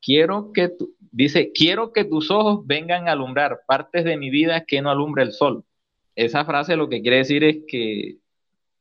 quiero 0.01 0.53
que 0.53 0.73
dice, 1.13 1.53
quiero 1.53 1.93
que 1.93 2.05
tus 2.05 2.31
ojos 2.31 2.67
vengan 2.67 3.09
a 3.09 3.13
alumbrar 3.13 3.63
partes 3.67 4.05
de 4.05 4.17
mi 4.17 4.31
vida 4.31 4.65
que 4.67 4.83
no 4.83 4.91
alumbre 4.91 5.23
el 5.23 5.33
sol. 5.33 5.65
Esa 6.17 6.45
frase 6.45 6.77
lo 6.77 6.89
que 6.89 7.03
quiere 7.03 7.19
decir 7.19 7.45
es 7.45 7.59
que, 7.69 8.19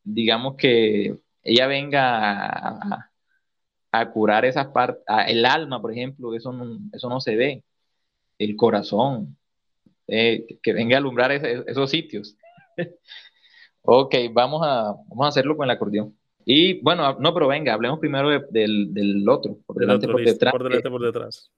digamos 0.04 0.56
que 0.56 1.16
ella 1.44 1.68
venga 1.68 2.48
a, 2.48 3.12
a 3.94 4.12
curar 4.12 4.44
esas 4.44 4.68
partes, 4.68 5.04
el 5.28 5.46
alma, 5.46 5.80
por 5.82 5.92
ejemplo, 5.92 6.34
eso 6.34 6.52
eso 6.92 7.10
no 7.10 7.22
se 7.22 7.36
ve 7.36 7.64
el 8.40 8.56
corazón, 8.56 9.38
eh, 10.08 10.58
que 10.62 10.74
venga 10.74 10.98
a 10.98 11.00
alumbrar 11.00 11.32
esos 11.32 11.92
sitios. 11.92 12.36
ok, 13.84 14.16
vamos 14.32 14.62
a, 14.66 14.96
vamos 15.08 15.26
a 15.26 15.30
hacerlo 15.30 15.56
con 15.56 15.66
el 15.66 15.76
acordeón. 15.76 16.18
Y 16.46 16.82
bueno, 16.82 17.18
no, 17.20 17.34
pero 17.34 17.48
venga, 17.48 17.74
hablemos 17.74 18.00
primero 18.00 18.30
del, 18.50 19.26
otro, 19.30 19.60
por 19.66 19.78
delante, 19.78 20.08
por 20.08 20.24
detrás. 20.24 20.52
Por 20.52 20.64
delante, 20.64 20.90
por 20.90 21.02
detrás. 21.02 21.52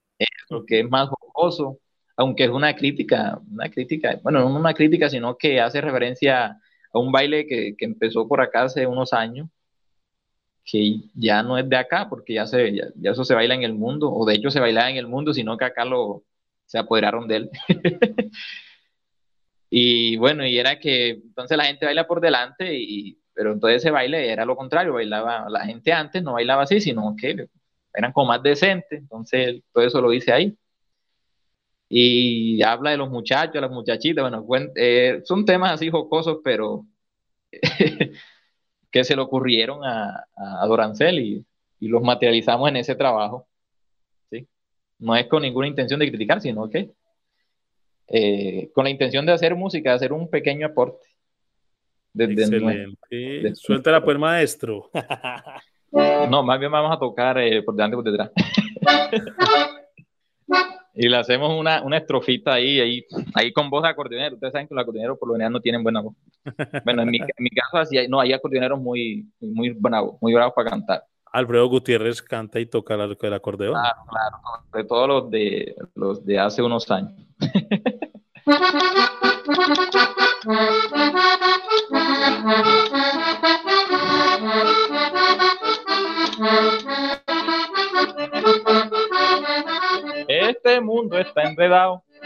que 0.68 0.82
es 0.82 0.90
más 0.90 1.10
jocoso, 1.10 1.80
aunque 2.18 2.44
es 2.44 2.50
una 2.50 2.76
crítica, 2.76 3.40
una 3.50 3.70
crítica, 3.70 4.20
bueno, 4.22 4.48
no 4.48 4.60
una 4.60 4.74
crítica, 4.74 5.10
sino 5.10 5.38
que 5.38 5.60
hace 5.60 5.82
referencia 5.82 6.60
a 6.96 7.00
un 7.00 7.12
baile 7.12 7.46
que, 7.46 7.76
que 7.78 7.86
empezó 7.86 8.28
por 8.28 8.42
acá 8.42 8.64
hace 8.64 8.88
unos 8.88 9.14
años, 9.14 9.50
que 10.64 11.02
ya 11.14 11.44
no 11.44 11.58
es 11.58 11.68
de 11.70 11.78
acá, 11.78 12.08
porque 12.10 12.34
ya, 12.36 12.48
se, 12.48 12.74
ya, 12.74 13.12
eso 13.12 13.24
se 13.26 13.36
baila 13.36 13.54
en 13.56 13.64
el 13.64 13.74
mundo, 13.74 14.12
o 14.12 14.26
de 14.26 14.36
hecho 14.36 14.50
se 14.50 14.60
baila 14.60 14.90
en 14.90 14.98
el 14.98 15.08
mundo, 15.08 15.34
sino 15.34 15.58
que 15.58 15.66
acá 15.66 15.86
lo, 15.86 16.24
se 16.66 16.80
apoderaron 16.80 17.28
de 17.28 17.36
él. 17.36 17.50
y 19.70 20.18
bueno, 20.18 20.46
y 20.46 20.58
era 20.58 20.80
que 20.80 21.10
entonces 21.12 21.58
la 21.58 21.66
gente 21.66 21.86
baila 21.86 22.08
por 22.08 22.22
delante, 22.22 22.74
y, 22.74 23.20
pero 23.34 23.52
entonces 23.54 23.82
ese 23.84 23.92
baile 23.92 24.32
era 24.32 24.46
lo 24.46 24.56
contrario, 24.56 24.94
bailaba 24.94 25.50
la 25.50 25.66
gente 25.66 25.92
antes, 25.92 26.24
no 26.24 26.34
bailaba 26.34 26.64
así, 26.64 26.80
sino 26.80 27.14
que 27.20 27.48
eran 27.94 28.14
como 28.14 28.28
más 28.28 28.42
decentes, 28.42 29.00
entonces 29.00 29.62
todo 29.74 29.84
eso 29.86 30.02
lo 30.02 30.10
dice 30.12 30.32
ahí. 30.32 30.58
Y 31.88 32.62
habla 32.64 32.92
de 32.92 32.98
los 32.98 33.10
muchachos, 33.10 33.62
las 33.62 33.72
muchachitas, 33.72 34.24
bueno, 34.44 34.72
eh, 34.76 35.22
son 35.24 35.46
temas 35.46 35.74
así 35.74 35.90
jocosos, 35.90 36.40
pero 36.44 36.86
que 38.92 39.04
se 39.04 39.16
le 39.16 39.22
ocurrieron 39.22 39.84
a, 39.84 40.26
a 40.36 40.66
Dorancel 40.66 41.20
y, 41.20 41.46
y 41.80 41.88
los 41.88 42.02
materializamos 42.02 42.70
en 42.70 42.78
ese 42.78 42.96
trabajo. 42.96 43.48
No 44.98 45.16
es 45.16 45.28
con 45.28 45.42
ninguna 45.42 45.68
intención 45.68 46.00
de 46.00 46.08
criticar, 46.08 46.42
sino 46.42 46.70
que 46.70 46.92
eh, 48.08 48.70
con 48.74 48.86
la 48.86 48.90
intención 48.90 49.26
de 49.26 49.34
hacer 49.34 49.56
música, 49.56 49.90
de 49.90 49.96
hacer 49.96 50.14
un 50.14 50.30
pequeño 50.30 50.68
aporte. 50.68 51.08
Excelente. 52.18 53.56
Suelta 53.56 54.04
pues, 54.04 54.18
maestro. 54.18 54.90
no, 56.30 56.44
más 56.44 56.60
bien 56.60 56.72
vamos 56.72 56.96
a 56.96 57.00
tocar 57.00 57.38
eh, 57.40 57.62
por 57.62 57.76
delante 57.76 57.96
y 57.96 58.02
por 58.02 58.12
detrás. 58.12 58.32
y 60.96 61.10
le 61.10 61.18
hacemos 61.18 61.60
una, 61.60 61.84
una 61.84 61.98
estrofita 61.98 62.54
ahí, 62.54 62.80
ahí, 62.80 63.06
ahí 63.34 63.52
con 63.52 63.70
voz 63.70 63.84
de 63.84 63.90
acordeonero. 63.90 64.36
Ustedes 64.36 64.54
saben 64.54 64.68
que 64.68 64.74
los 64.74 64.82
acordeoneros 64.82 65.20
por 65.20 65.28
lo 65.28 65.36
general 65.36 65.52
no 65.52 65.60
tienen 65.60 65.84
buena 65.84 66.02
voz. 66.02 66.16
Bueno, 66.86 67.02
en 67.02 67.10
mi, 67.10 67.18
en 67.18 67.28
mi 67.38 67.50
caso, 67.50 67.78
así, 67.78 67.98
no, 68.08 68.20
hay 68.20 68.34
acordeoneros 68.34 68.80
muy, 68.80 69.28
muy 69.42 69.72
bravos, 69.72 70.16
muy 70.22 70.34
bravos 70.34 70.54
para 70.56 70.70
cantar. 70.70 71.04
Alfredo 71.32 71.68
Gutiérrez 71.68 72.22
canta 72.22 72.62
y 72.62 72.66
toca 72.66 72.94
el 72.94 73.34
acordeón. 73.34 73.74
Claro, 73.74 74.02
claro, 74.10 74.38
sobre 74.72 74.84
todo 74.86 75.08
los 75.08 75.30
de, 75.30 75.76
los 75.96 76.26
de 76.26 76.40
hace 76.40 76.62
unos 76.62 76.90
años. 76.90 77.14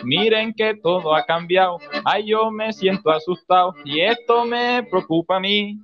miren 0.03 0.53
que 0.53 0.75
todo 0.75 1.15
ha 1.15 1.25
cambiado, 1.25 1.77
ay 2.05 2.27
yo 2.27 2.51
me 2.51 2.71
siento 2.73 3.09
asustado 3.11 3.73
y 3.83 4.01
esto 4.01 4.45
me 4.45 4.83
preocupa 4.83 5.37
a 5.37 5.39
mí. 5.39 5.77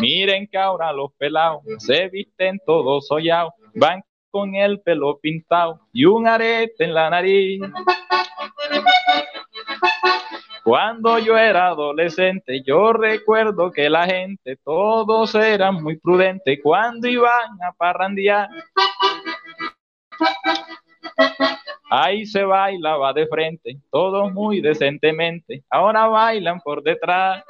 Miren 0.00 0.46
que 0.46 0.58
ahora 0.58 0.92
los 0.92 1.12
pelados 1.18 1.62
se 1.78 2.08
visten 2.08 2.60
todos 2.64 3.06
sollados, 3.06 3.52
van 3.74 4.02
con 4.30 4.54
el 4.54 4.80
pelo 4.80 5.18
pintado 5.18 5.80
y 5.92 6.04
un 6.04 6.26
arete 6.26 6.84
en 6.84 6.94
la 6.94 7.10
nariz. 7.10 7.60
Cuando 10.68 11.18
yo 11.18 11.38
era 11.38 11.68
adolescente, 11.68 12.62
yo 12.62 12.92
recuerdo 12.92 13.72
que 13.72 13.88
la 13.88 14.04
gente, 14.04 14.56
todos 14.62 15.34
eran 15.34 15.82
muy 15.82 15.96
prudentes 15.96 16.58
cuando 16.62 17.08
iban 17.08 17.62
a 17.66 17.72
parrandear. 17.72 18.50
Ahí 21.90 22.26
se 22.26 22.44
bailaba 22.44 23.12
de 23.14 23.26
frente, 23.26 23.78
todos 23.90 24.30
muy 24.32 24.60
decentemente, 24.60 25.62
ahora 25.70 26.06
bailan 26.06 26.60
por 26.60 26.82
detrás. 26.82 27.42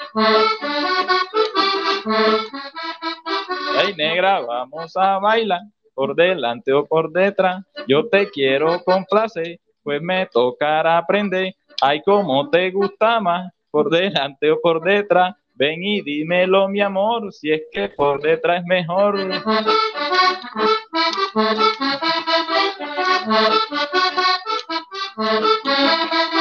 Ay, 3.77 3.95
negra, 3.97 4.41
vamos 4.41 4.97
a 4.97 5.19
bailar 5.19 5.61
por 5.93 6.15
delante 6.15 6.73
o 6.73 6.87
por 6.87 7.11
detrás. 7.11 7.65
Yo 7.89 8.09
te 8.09 8.31
quiero 8.31 8.83
complacer, 8.85 9.59
pues 9.83 10.01
me 10.01 10.27
tocará 10.27 10.99
aprender. 10.99 11.57
Ay, 11.81 12.01
como 12.03 12.49
te 12.51 12.71
gusta 12.71 13.21
más, 13.21 13.53
por 13.71 13.91
delante 13.91 14.51
o 14.53 14.61
por 14.61 14.81
detrás. 14.81 15.35
Ven 15.59 15.83
y 15.83 16.03
dímelo, 16.03 16.69
mi 16.69 16.81
amor, 16.81 17.33
si 17.33 17.51
es 17.51 17.63
que 17.73 17.89
por 17.89 18.23
detrás 18.23 18.61
es 18.61 18.67
mejor. 18.67 19.19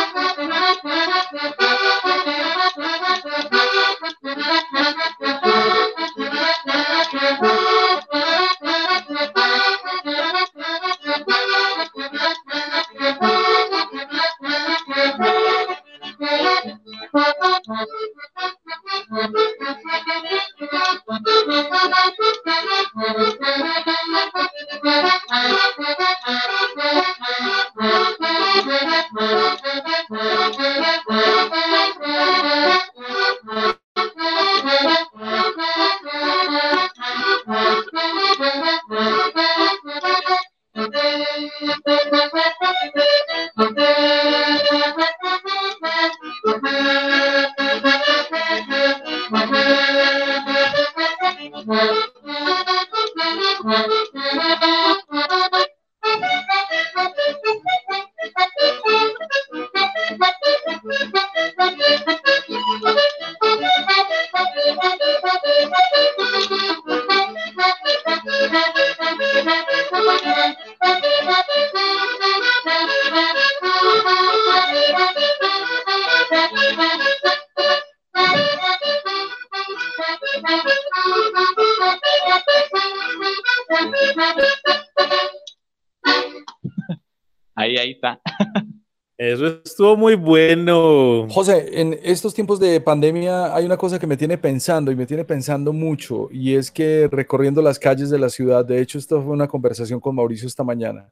Eso 89.17 89.47
estuvo 89.65 89.97
muy 89.97 90.13
bueno. 90.13 91.27
José, 91.29 91.81
en 91.81 91.99
estos 92.03 92.35
tiempos 92.35 92.59
de 92.59 92.79
pandemia 92.79 93.55
hay 93.55 93.65
una 93.65 93.75
cosa 93.75 93.97
que 93.97 94.05
me 94.05 94.15
tiene 94.15 94.37
pensando 94.37 94.91
y 94.91 94.95
me 94.95 95.07
tiene 95.07 95.25
pensando 95.25 95.73
mucho 95.73 96.29
y 96.31 96.53
es 96.53 96.69
que 96.69 97.07
recorriendo 97.11 97.63
las 97.63 97.79
calles 97.79 98.11
de 98.11 98.19
la 98.19 98.29
ciudad, 98.29 98.63
de 98.63 98.79
hecho 98.79 98.99
esto 98.99 99.23
fue 99.23 99.33
una 99.33 99.47
conversación 99.47 99.99
con 99.99 100.13
Mauricio 100.13 100.47
esta 100.47 100.63
mañana, 100.63 101.11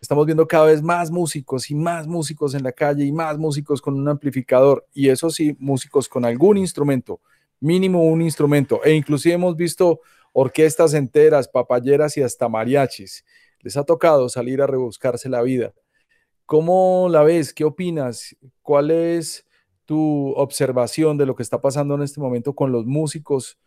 estamos 0.00 0.26
viendo 0.26 0.48
cada 0.48 0.64
vez 0.64 0.82
más 0.82 1.12
músicos 1.12 1.70
y 1.70 1.76
más 1.76 2.08
músicos 2.08 2.54
en 2.54 2.64
la 2.64 2.72
calle 2.72 3.04
y 3.04 3.12
más 3.12 3.38
músicos 3.38 3.80
con 3.80 3.94
un 3.94 4.08
amplificador 4.08 4.84
y 4.92 5.08
eso 5.08 5.30
sí, 5.30 5.54
músicos 5.60 6.08
con 6.08 6.24
algún 6.24 6.56
instrumento, 6.56 7.20
mínimo 7.60 8.02
un 8.02 8.20
instrumento 8.20 8.80
e 8.82 8.94
inclusive 8.94 9.36
hemos 9.36 9.56
visto 9.56 10.00
orquestas 10.32 10.92
enteras, 10.92 11.46
papayeras 11.46 12.16
y 12.16 12.22
hasta 12.22 12.48
mariachis. 12.48 13.24
Les 13.60 13.76
ha 13.76 13.84
tocado 13.84 14.28
salir 14.28 14.60
a 14.60 14.66
rebuscarse 14.66 15.28
la 15.28 15.40
vida. 15.40 15.72
¿Cómo 16.46 17.08
la 17.10 17.22
ves? 17.22 17.54
¿Qué 17.54 17.64
opinas? 17.64 18.36
¿Cuál 18.60 18.90
es 18.90 19.46
tu 19.86 20.32
observación 20.36 21.16
de 21.16 21.26
lo 21.26 21.34
que 21.34 21.42
está 21.42 21.60
pasando 21.60 21.94
en 21.94 22.02
este 22.02 22.20
momento 22.20 22.54
con 22.54 22.70
los 22.70 22.84
músicos 22.84 23.58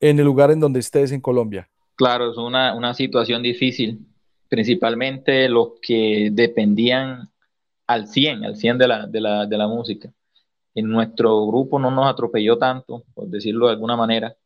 en 0.00 0.18
el 0.18 0.24
lugar 0.24 0.50
en 0.50 0.60
donde 0.60 0.80
estés 0.80 1.12
en 1.12 1.20
Colombia? 1.20 1.70
Claro, 1.94 2.30
es 2.30 2.36
una, 2.36 2.94
situación 2.94 3.42
difícil, 3.42 4.06
principalmente 4.48 5.48
los 5.48 5.72
que 5.80 6.30
dependían 6.32 7.30
al 7.86 8.08
100, 8.08 8.44
al 8.44 8.56
100 8.56 8.78
de 8.78 8.88
la, 8.88 9.06
de 9.06 9.20
la, 9.20 9.46
de 9.46 9.58
la 9.58 9.68
música. 9.68 10.12
En 10.74 10.88
nuestro 10.88 11.46
grupo 11.46 11.78
no 11.78 11.90
nos 11.90 12.06
atropelló 12.06 12.58
tanto, 12.58 13.04
por 13.14 13.28
decirlo 13.28 13.66
de 13.66 13.72
alguna 13.72 13.96
manera, 13.96 14.36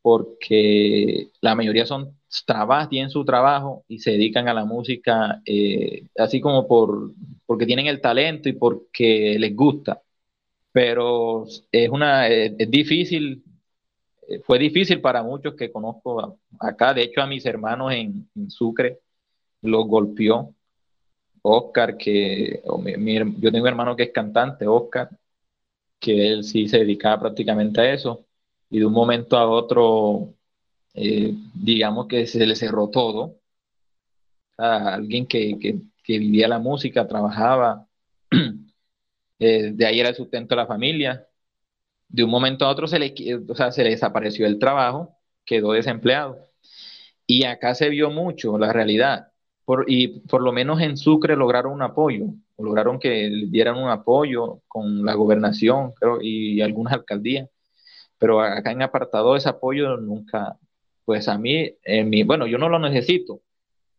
porque 0.00 1.30
la 1.40 1.54
mayoría 1.54 1.86
son 1.86 2.16
trabajan, 2.46 2.88
tienen 2.88 3.10
su 3.10 3.24
trabajo 3.24 3.84
y 3.88 3.98
se 3.98 4.12
dedican 4.12 4.48
a 4.48 4.54
la 4.54 4.64
música, 4.64 5.40
eh, 5.44 6.06
así 6.18 6.40
como 6.40 6.66
por, 6.66 7.12
porque 7.46 7.66
tienen 7.66 7.86
el 7.86 8.00
talento 8.00 8.48
y 8.48 8.54
porque 8.54 9.36
les 9.38 9.54
gusta. 9.54 10.02
Pero 10.72 11.46
es, 11.70 11.88
una, 11.90 12.28
es, 12.28 12.70
difícil, 12.70 13.44
eh, 14.28 14.40
fue 14.44 14.58
difícil 14.58 15.00
para 15.00 15.22
muchos 15.22 15.54
que 15.54 15.70
conozco 15.72 16.38
acá. 16.60 16.94
De 16.94 17.02
hecho, 17.02 17.22
a 17.22 17.26
mis 17.26 17.44
hermanos 17.46 17.92
en, 17.92 18.28
Sucre 18.48 19.00
los 19.62 19.86
golpeó. 19.86 20.54
Oscar, 21.44 21.96
que 21.96 22.62
yo 22.64 23.50
tengo 23.50 23.64
un 23.64 23.68
hermano 23.68 23.96
que 23.96 24.04
es 24.04 24.12
cantante, 24.12 24.66
Oscar, 24.66 25.10
que 26.00 26.28
él 26.28 26.44
sí 26.44 26.68
se 26.68 26.78
dedicaba 26.78 27.20
prácticamente 27.20 27.80
a 27.80 27.92
eso 27.94 28.26
y 28.72 28.78
de 28.78 28.86
un 28.86 28.92
momento 28.94 29.36
a 29.36 29.48
otro, 29.48 30.34
eh, 30.94 31.34
digamos 31.54 32.06
que 32.06 32.26
se 32.26 32.46
le 32.46 32.56
cerró 32.56 32.88
todo. 32.90 33.38
A 34.58 34.94
alguien 34.94 35.26
que, 35.26 35.80
vivía 36.06 36.48
la 36.48 36.58
música, 36.58 37.06
trabajaba, 37.08 37.86
eh, 39.38 39.72
de 39.72 39.86
ahí 39.86 40.00
era 40.00 40.10
el 40.10 40.14
sustento 40.14 40.54
de 40.54 40.62
la 40.62 40.66
familia. 40.66 41.26
De 42.08 42.24
un 42.24 42.30
momento 42.30 42.66
a 42.66 42.70
otro 42.70 42.86
se 42.86 42.98
le, 42.98 43.14
o 43.48 43.54
sea, 43.54 43.72
se 43.72 43.84
desapareció 43.84 44.46
el 44.46 44.58
trabajo, 44.58 45.16
quedó 45.44 45.72
desempleado. 45.72 46.50
Y 47.26 47.44
acá 47.44 47.74
se 47.74 47.88
vio 47.88 48.10
mucho 48.10 48.58
la 48.58 48.72
realidad. 48.72 49.32
Por, 49.64 49.86
y 49.88 50.20
por 50.20 50.42
lo 50.42 50.52
menos 50.52 50.80
en 50.80 50.96
Sucre 50.96 51.36
lograron 51.36 51.72
un 51.72 51.82
apoyo, 51.82 52.26
lograron 52.58 52.98
que 52.98 53.30
le 53.30 53.46
dieran 53.46 53.78
un 53.78 53.88
apoyo 53.90 54.60
con 54.68 55.04
la 55.04 55.14
gobernación 55.14 55.92
y 56.22 56.60
algunas 56.60 56.94
alcaldías 56.94 57.48
pero 58.22 58.40
acá 58.40 58.70
en 58.70 58.82
apartado 58.82 59.34
ese 59.34 59.48
apoyo 59.48 59.96
nunca, 59.96 60.56
pues 61.04 61.28
a 61.28 61.38
mí, 61.38 61.72
en 61.84 62.08
mi, 62.08 62.22
bueno, 62.22 62.46
yo 62.46 62.58
no 62.58 62.68
lo 62.68 62.78
necesito, 62.78 63.40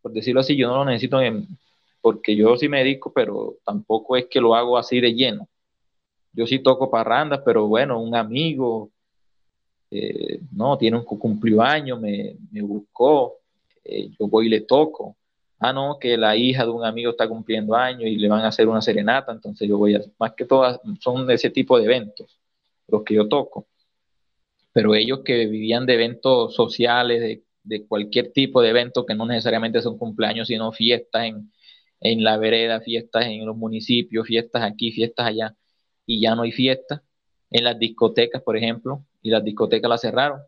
por 0.01 0.11
decirlo 0.13 0.41
así, 0.41 0.55
yo 0.55 0.67
no 0.67 0.77
lo 0.77 0.85
necesito 0.85 1.19
porque 2.01 2.35
yo 2.35 2.57
sí 2.57 2.67
me 2.67 2.79
dedico, 2.79 3.13
pero 3.13 3.55
tampoco 3.65 4.17
es 4.17 4.25
que 4.25 4.41
lo 4.41 4.55
hago 4.55 4.77
así 4.77 4.99
de 4.99 5.13
lleno. 5.13 5.47
Yo 6.33 6.45
sí 6.45 6.59
toco 6.59 6.91
parrandas, 6.91 7.41
pero 7.45 7.67
bueno, 7.67 8.01
un 8.01 8.15
amigo, 8.15 8.89
eh, 9.91 10.41
no, 10.51 10.77
tiene 10.77 10.97
un 10.97 11.05
cumpleaños, 11.05 11.99
me, 12.01 12.35
me 12.51 12.61
buscó, 12.61 13.35
eh, 13.85 14.09
yo 14.19 14.27
voy 14.27 14.47
y 14.47 14.49
le 14.49 14.61
toco. 14.61 15.15
Ah, 15.59 15.71
no, 15.71 15.97
que 15.97 16.17
la 16.17 16.35
hija 16.35 16.65
de 16.65 16.71
un 16.71 16.83
amigo 16.83 17.11
está 17.11 17.27
cumpliendo 17.27 17.73
años 17.75 18.03
y 18.03 18.17
le 18.17 18.27
van 18.27 18.41
a 18.41 18.49
hacer 18.49 18.67
una 18.67 18.81
serenata, 18.81 19.31
entonces 19.31 19.67
yo 19.67 19.77
voy 19.77 19.95
a, 19.95 20.01
más 20.19 20.33
que 20.33 20.43
todas, 20.43 20.81
son 20.99 21.25
de 21.25 21.35
ese 21.35 21.49
tipo 21.49 21.77
de 21.77 21.85
eventos 21.85 22.39
los 22.87 23.03
que 23.03 23.15
yo 23.15 23.27
toco 23.27 23.65
pero 24.73 24.95
ellos 24.95 25.21
que 25.23 25.45
vivían 25.45 25.85
de 25.85 25.93
eventos 25.93 26.55
sociales, 26.55 27.41
de, 27.63 27.87
cualquier 27.87 28.33
tipo 28.33 28.61
de 28.61 28.69
evento 28.69 29.05
que 29.05 29.15
no 29.15 29.25
necesariamente 29.25 29.81
son 29.81 29.97
cumpleaños, 29.97 30.47
sino 30.49 30.71
fiestas 30.73 31.25
en, 32.01 32.23
la 32.23 32.37
vereda, 32.37 32.81
fiestas 32.81 33.25
en 33.27 33.45
los 33.45 33.55
municipios, 33.55 34.27
fiestas 34.27 34.63
aquí, 34.63 34.91
fiestas 34.91 35.27
allá, 35.27 35.55
y 36.05 36.21
ya 36.21 36.35
no 36.35 36.43
hay 36.43 36.51
fiestas. 36.51 37.01
En 37.51 37.63
las 37.65 37.79
discotecas, 37.79 38.41
por 38.41 38.57
ejemplo, 38.57 39.05
y 39.21 39.29
las 39.29 39.43
discotecas 39.43 39.89
las 39.89 40.01
cerraron. 40.01 40.41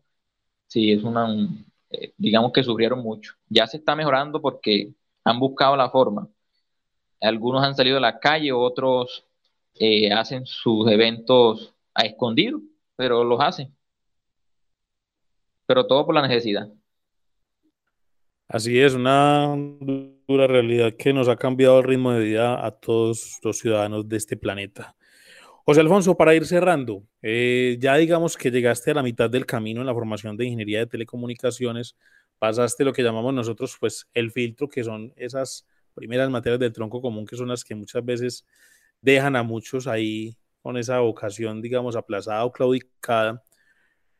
Sí, 0.66 0.92
es 0.92 1.04
una, 1.04 1.28
eh, 1.90 2.12
digamos 2.18 2.52
que 2.52 2.62
sufrieron 2.64 3.00
mucho. 3.00 3.34
Ya 3.48 3.66
se 3.66 3.78
está 3.78 3.96
mejorando 3.96 4.42
porque 4.42 4.92
han 5.24 5.38
buscado 5.40 5.76
la 5.76 5.90
forma. 5.90 6.28
Algunos 7.20 7.64
han 7.64 7.74
salido 7.76 7.98
a 7.98 8.00
la 8.00 8.18
calle, 8.18 8.52
otros 8.52 9.26
eh, 9.74 10.12
hacen 10.12 10.46
sus 10.46 10.90
eventos 10.90 11.74
a 11.94 12.04
escondido, 12.06 12.60
pero 12.96 13.24
los 13.24 13.40
hacen 13.40 13.76
pero 15.66 15.86
todo 15.86 16.06
por 16.06 16.14
la 16.14 16.26
necesidad. 16.26 16.68
Así 18.48 18.78
es, 18.80 18.94
una 18.94 19.56
dura 20.28 20.46
realidad 20.46 20.94
que 20.96 21.12
nos 21.12 21.28
ha 21.28 21.36
cambiado 21.36 21.80
el 21.80 21.84
ritmo 21.84 22.12
de 22.12 22.24
vida 22.24 22.64
a 22.64 22.70
todos 22.70 23.40
los 23.42 23.58
ciudadanos 23.58 24.08
de 24.08 24.16
este 24.16 24.36
planeta. 24.36 24.94
José 25.64 25.80
Alfonso, 25.80 26.16
para 26.16 26.32
ir 26.32 26.46
cerrando, 26.46 27.02
eh, 27.22 27.76
ya 27.80 27.96
digamos 27.96 28.36
que 28.36 28.52
llegaste 28.52 28.92
a 28.92 28.94
la 28.94 29.02
mitad 29.02 29.28
del 29.28 29.46
camino 29.46 29.80
en 29.80 29.86
la 29.86 29.94
formación 29.94 30.36
de 30.36 30.44
ingeniería 30.44 30.78
de 30.78 30.86
telecomunicaciones, 30.86 31.96
pasaste 32.38 32.84
lo 32.84 32.92
que 32.92 33.02
llamamos 33.02 33.34
nosotros 33.34 33.76
pues 33.80 34.06
el 34.14 34.30
filtro, 34.30 34.68
que 34.68 34.84
son 34.84 35.12
esas 35.16 35.66
primeras 35.92 36.30
materias 36.30 36.60
del 36.60 36.72
tronco 36.72 37.02
común, 37.02 37.26
que 37.26 37.36
son 37.36 37.48
las 37.48 37.64
que 37.64 37.74
muchas 37.74 38.04
veces 38.04 38.46
dejan 39.00 39.34
a 39.34 39.42
muchos 39.42 39.88
ahí 39.88 40.36
con 40.62 40.76
esa 40.76 41.00
vocación, 41.00 41.60
digamos, 41.60 41.96
aplazada 41.96 42.44
o 42.44 42.52
claudicada 42.52 43.42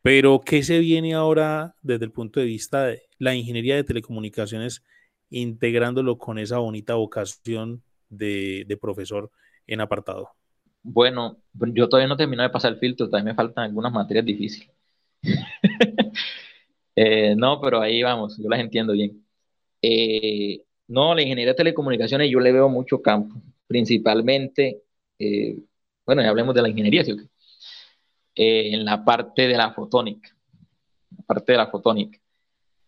pero, 0.07 0.41
¿qué 0.41 0.63
se 0.63 0.79
viene 0.79 1.15
ahora 1.15 1.75
desde 1.83 2.05
el 2.05 2.13
punto 2.13 2.39
de 2.39 2.47
vista 2.47 2.85
de 2.85 3.03
la 3.19 3.35
ingeniería 3.35 3.75
de 3.75 3.83
telecomunicaciones, 3.83 4.85
integrándolo 5.31 6.17
con 6.17 6.39
esa 6.39 6.59
bonita 6.59 6.95
vocación 6.95 7.83
de, 8.09 8.79
profesor 8.81 9.33
en 9.67 9.81
apartado? 9.81 10.29
Bueno, 10.85 11.39
yo 11.53 11.89
todavía 11.89 12.07
no 12.07 12.17
termino 12.17 12.45
de 12.45 12.51
pasar 12.51 12.75
el 12.75 12.79
filtro, 12.79 13.07
todavía 13.07 13.33
me 13.33 13.35
faltan 13.35 13.65
algunas 13.65 13.93
materias 13.93 14.25
difíciles. 14.25 14.71
Eh, 16.99 17.35
no, 17.37 17.61
pero 17.61 17.83
ahí 17.83 18.03
vamos, 18.03 18.39
yo 18.43 18.49
las 18.49 18.59
entiendo 18.59 18.95
bien. 18.95 19.23
Eh, 19.83 20.63
no, 20.89 21.15
la 21.15 21.21
ingeniería 21.21 21.53
de 21.53 21.57
telecomunicaciones 21.59 22.31
yo 22.31 22.41
le 22.41 22.53
veo 22.53 22.71
mucho 22.71 23.03
campo, 23.03 23.35
principalmente, 23.67 24.81
eh, 25.19 25.59
bueno, 26.07 26.23
ya 26.23 26.31
hablemos 26.31 26.55
de 26.55 26.63
la 26.63 26.71
ingeniería, 26.71 27.05
¿sí? 27.05 27.15
Eh, 28.39 28.75
en 28.75 28.85
la 28.85 29.03
parte 29.03 29.49
de 29.49 29.57
la 29.57 29.73
fotónica, 29.73 30.37
la 31.17 31.25
parte 31.25 31.53
de 31.53 31.59
la 31.59 31.69
fotónica. 31.69 32.19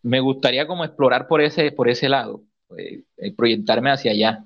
Me 0.03 0.21
gustaría 0.21 0.67
como 0.67 0.85
explorar 0.85 1.27
por 1.27 1.41
ese, 1.41 1.73
por 1.73 1.89
ese 1.89 2.11
lado, 2.11 2.43
eh, 2.77 3.05
eh, 3.17 3.33
proyectarme 3.35 3.91
hacia 3.91 4.11
allá, 4.11 4.45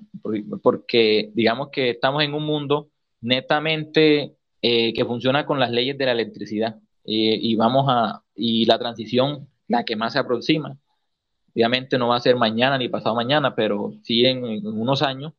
porque 0.61 1.29
digamos 1.33 1.71
que 1.71 1.89
estamos 1.89 2.23
en 2.23 2.33
un 2.33 2.45
mundo 2.45 2.89
netamente 3.19 4.37
que 4.61 5.03
funciona 5.05 5.45
con 5.45 5.59
las 5.59 5.71
leyes 5.71 5.97
de 5.97 6.05
la 6.05 6.13
electricidad 6.13 6.79
y 7.03 7.53
vamos 7.57 7.85
a, 7.89 8.23
y 8.33 8.63
la 8.63 8.79
transición, 8.79 9.49
la 9.67 9.83
que 9.83 9.97
más 9.97 10.13
se 10.13 10.19
aproxima, 10.19 10.77
obviamente 11.53 11.97
no 11.97 12.07
va 12.07 12.15
a 12.15 12.21
ser 12.21 12.37
mañana 12.37 12.77
ni 12.77 12.87
pasado 12.87 13.13
mañana, 13.13 13.55
pero 13.55 13.93
sí 14.03 14.25
en, 14.25 14.45
en 14.45 14.65
unos 14.65 15.01
años, 15.01 15.33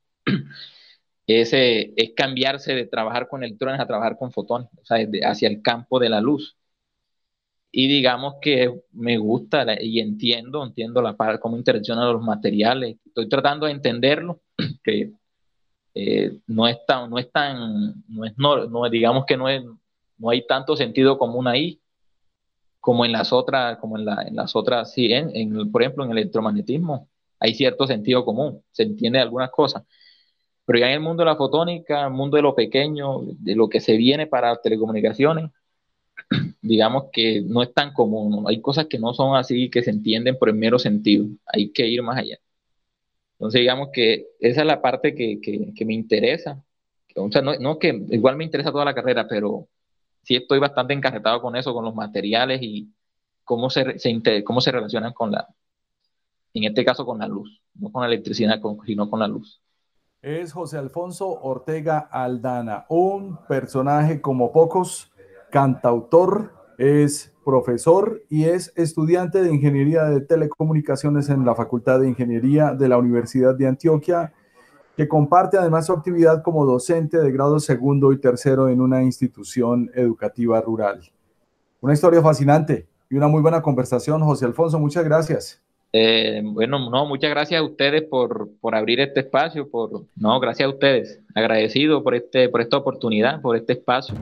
es, 1.27 1.53
es 1.53 2.13
cambiarse 2.17 2.75
de 2.75 2.87
trabajar 2.87 3.29
con 3.29 3.43
electrones 3.45 3.81
a 3.81 3.87
trabajar 3.87 4.17
con 4.19 4.33
fotones, 4.33 4.69
o 4.81 4.85
sea, 4.85 4.99
hacia 5.25 5.49
el 5.49 5.63
campo 5.63 5.99
de 5.99 6.09
la 6.11 6.21
luz. 6.21 6.57
y 7.73 7.89
digamos 7.89 8.35
que 8.41 8.73
me 8.93 9.19
gusta 9.19 9.67
y 9.81 10.01
entiendo, 10.01 10.65
entiendo 10.65 11.03
la 11.03 11.17
cómo 11.41 11.57
interaccionan 11.57 12.13
los 12.13 12.23
materiales. 12.23 12.99
Estoy 13.05 13.29
tratando 13.29 13.67
de 13.67 13.73
entenderlo, 13.73 14.41
que 14.85 15.13
eh, 15.95 16.39
no 16.47 16.69
es 16.69 16.79
tan, 16.87 17.11
no 17.11 17.19
es 17.19 17.31
tan, 17.33 18.05
no 18.09 18.25
es, 18.25 18.35
no, 18.39 18.89
digamos 18.91 19.25
que 19.27 19.37
no 19.37 19.47
no 20.19 20.31
hay 20.31 20.47
tanto 20.47 20.77
sentido 20.77 21.19
común 21.19 21.49
ahí 21.49 21.81
como 22.81 23.05
en 23.05 23.13
las 23.13 23.33
otras, 23.33 23.79
como 23.79 23.99
en 23.99 24.05
las 24.05 24.55
otras, 24.55 24.93
sí, 24.93 25.13
en, 25.13 25.73
por 25.73 25.83
ejemplo, 25.83 26.05
en 26.05 26.11
el 26.13 26.19
electromagnetismo 26.19 27.09
hay 27.41 27.55
cierto 27.55 27.87
sentido 27.87 28.25
común, 28.25 28.63
se 28.71 28.85
entiende 28.85 29.21
algunas 29.21 29.51
cosas. 29.51 29.85
Pero 30.67 30.79
ya 30.79 30.87
en 30.87 30.95
el 30.95 31.01
mundo 31.01 31.23
de 31.23 31.31
la 31.31 31.37
fotónica, 31.37 32.07
el 32.07 32.13
mundo 32.13 32.37
de 32.37 32.43
lo 32.43 32.55
pequeño, 32.55 33.21
de 33.23 33.55
lo 33.55 33.69
que 33.69 33.81
se 33.81 33.97
viene 33.97 34.27
para 34.27 34.57
telecomunicaciones, 34.57 35.51
digamos 36.63 37.05
que 37.13 37.43
no 37.43 37.63
es 37.63 37.73
tan 37.75 37.93
común. 37.93 38.45
Hay 38.49 38.61
cosas 38.61 38.87
que 38.87 38.99
no 38.99 39.15
son 39.15 39.37
así, 39.37 39.71
que 39.71 39.83
se 39.83 39.91
entienden 39.91 40.39
por 40.39 40.49
el 40.49 40.55
mero 40.57 40.79
sentido. 40.79 41.27
Hay 41.47 41.71
que 41.73 41.87
ir 41.87 42.03
más 42.03 42.19
allá. 42.19 42.39
Entonces, 43.35 43.61
digamos 43.61 43.91
que 43.93 44.29
esa 44.41 44.63
es 44.63 44.67
la 44.67 44.81
parte 44.81 45.15
que, 45.15 45.41
que, 45.41 45.85
me 45.85 45.95
interesa. 45.95 46.63
O 47.17 47.31
sea, 47.31 47.43
no, 47.43 47.55
no, 47.59 47.79
que 47.79 47.89
igual 48.11 48.37
me 48.37 48.45
interesa 48.45 48.73
toda 48.73 48.85
la 48.85 48.95
carrera, 48.95 49.27
pero 49.29 49.69
sí 50.23 50.37
estoy 50.37 50.59
bastante 50.59 50.95
encarretado 50.95 51.41
con 51.43 51.57
eso, 51.57 51.75
con 51.75 51.85
los 51.85 51.95
materiales 51.95 52.61
y 52.63 52.93
cómo 53.45 53.71
se, 53.71 53.99
se 53.99 54.45
cómo 54.45 54.61
se 54.61 54.73
relacionan 54.73 55.13
con 55.13 55.31
la, 55.33 55.49
en 56.55 56.65
este 56.65 56.85
caso 56.85 57.05
con 57.05 57.19
la 57.19 57.29
luz, 57.29 57.61
no 57.75 57.91
con 57.93 58.03
la 58.03 58.09
electricidad, 58.09 58.61
sino 58.87 59.11
con 59.11 59.21
la 59.21 59.29
luz. 59.29 59.61
Es 60.25 60.55
José 60.55 60.79
Alfonso 60.79 61.29
Ortega 61.43 61.99
Aldana, 61.99 62.87
un 62.89 63.37
personaje 63.47 64.23
como 64.23 64.53
pocos 64.53 65.13
cantautor, 65.51 66.51
es 66.79 67.37
profesor 67.45 68.23
y 68.31 68.45
es 68.45 68.73
estudiante 68.75 69.43
de 69.43 69.53
Ingeniería 69.53 70.05
de 70.05 70.23
Telecomunicaciones 70.23 71.29
en 71.29 71.45
la 71.45 71.55
Facultad 71.55 72.01
de 72.01 72.09
Ingeniería 72.09 72.73
de 72.73 72.89
la 72.89 72.97
Universidad 72.97 73.55
de 73.55 73.67
Antioquia, 73.67 74.33
que 74.97 75.09
comparte 75.09 75.59
además 75.59 75.85
su 75.85 75.93
actividad 75.93 76.43
como 76.43 76.65
docente 76.65 77.19
de 77.19 77.31
grado 77.31 77.61
segundo 77.61 78.11
y 78.11 78.19
tercero 78.19 78.71
en 78.71 78.81
una 78.81 79.03
institución 79.03 79.91
educativa 79.93 80.59
rural. 80.63 81.03
Una 81.83 81.93
historia 81.93 82.23
fascinante 82.23 82.89
y 83.11 83.17
una 83.17 83.29
muy 83.29 83.43
buena 83.43 83.61
conversación, 83.61 84.23
José 84.23 84.47
Alfonso. 84.47 84.79
Muchas 84.79 85.05
gracias. 85.05 85.63
Eh, 85.97 86.41
bueno, 86.43 86.91
no, 86.91 87.07
muchas 87.07 87.31
gracias 87.31 87.61
a 87.61 87.63
ustedes 87.63 88.03
por, 88.03 88.49
por, 88.61 88.75
abrir 88.75 88.99
este 88.99 89.21
espacio, 89.21 89.71
por, 89.71 90.07
no, 90.17 90.41
gracias 90.41 90.67
a 90.67 90.71
ustedes, 90.71 91.21
agradecido 91.37 92.03
por, 92.03 92.17
este, 92.17 92.49
por 92.49 92.61
esta 92.61 92.79
oportunidad, 92.79 93.41
por 93.41 93.57
este 93.57 93.75
espacio. 93.75 94.17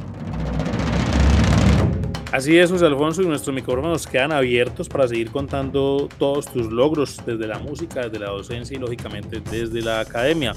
Así 2.31 2.59
es, 2.59 2.71
José 2.71 2.85
Alfonso, 2.85 3.23
y 3.23 3.27
nuestros 3.27 3.55
micrófonos 3.55 4.07
quedan 4.07 4.33
abiertos 4.33 4.87
para 4.87 5.09
seguir 5.09 5.31
contando 5.31 6.11
todos 6.19 6.45
tus 6.53 6.71
logros 6.71 7.19
desde 7.25 7.47
la 7.47 7.59
música, 7.59 8.03
desde 8.03 8.19
la 8.19 8.33
docencia 8.33 8.77
y 8.77 8.79
lógicamente 8.79 9.41
desde 9.41 9.81
la 9.81 10.01
academia. 10.01 10.53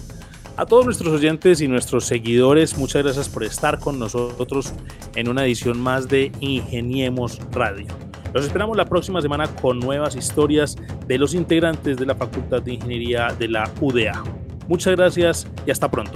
A 0.57 0.65
todos 0.65 0.83
nuestros 0.83 1.13
oyentes 1.13 1.61
y 1.61 1.69
nuestros 1.69 2.03
seguidores, 2.03 2.77
muchas 2.77 3.03
gracias 3.03 3.29
por 3.29 3.45
estar 3.45 3.79
con 3.79 3.99
nosotros 3.99 4.73
en 5.15 5.29
una 5.29 5.45
edición 5.45 5.79
más 5.79 6.09
de 6.09 6.33
Ingeniemos 6.41 7.39
Radio. 7.53 7.87
Los 8.35 8.45
esperamos 8.45 8.75
la 8.75 8.83
próxima 8.83 9.21
semana 9.21 9.47
con 9.47 9.79
nuevas 9.79 10.17
historias 10.17 10.75
de 11.07 11.17
los 11.17 11.33
integrantes 11.33 11.95
de 11.95 12.05
la 12.05 12.15
Facultad 12.15 12.61
de 12.61 12.73
Ingeniería 12.73 13.33
de 13.39 13.47
la 13.47 13.71
UDA. 13.79 14.21
Muchas 14.67 14.93
gracias 14.93 15.47
y 15.65 15.71
hasta 15.71 15.89
pronto. 15.89 16.11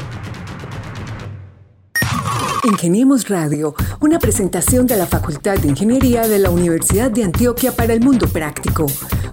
Ingeniemos 2.65 3.30
Radio, 3.30 3.74
una 4.01 4.20
presentación 4.20 4.86
de 4.86 4.97
la 4.97 5.05
Facultad 5.05 5.59
de 5.59 5.70
Ingeniería 5.70 6.28
de 6.28 6.39
la 6.39 6.49
Universidad 6.49 7.09
de 7.09 7.24
Antioquia 7.24 7.74
para 7.74 7.93
el 7.93 8.01
Mundo 8.01 8.28
Práctico. 8.28 8.88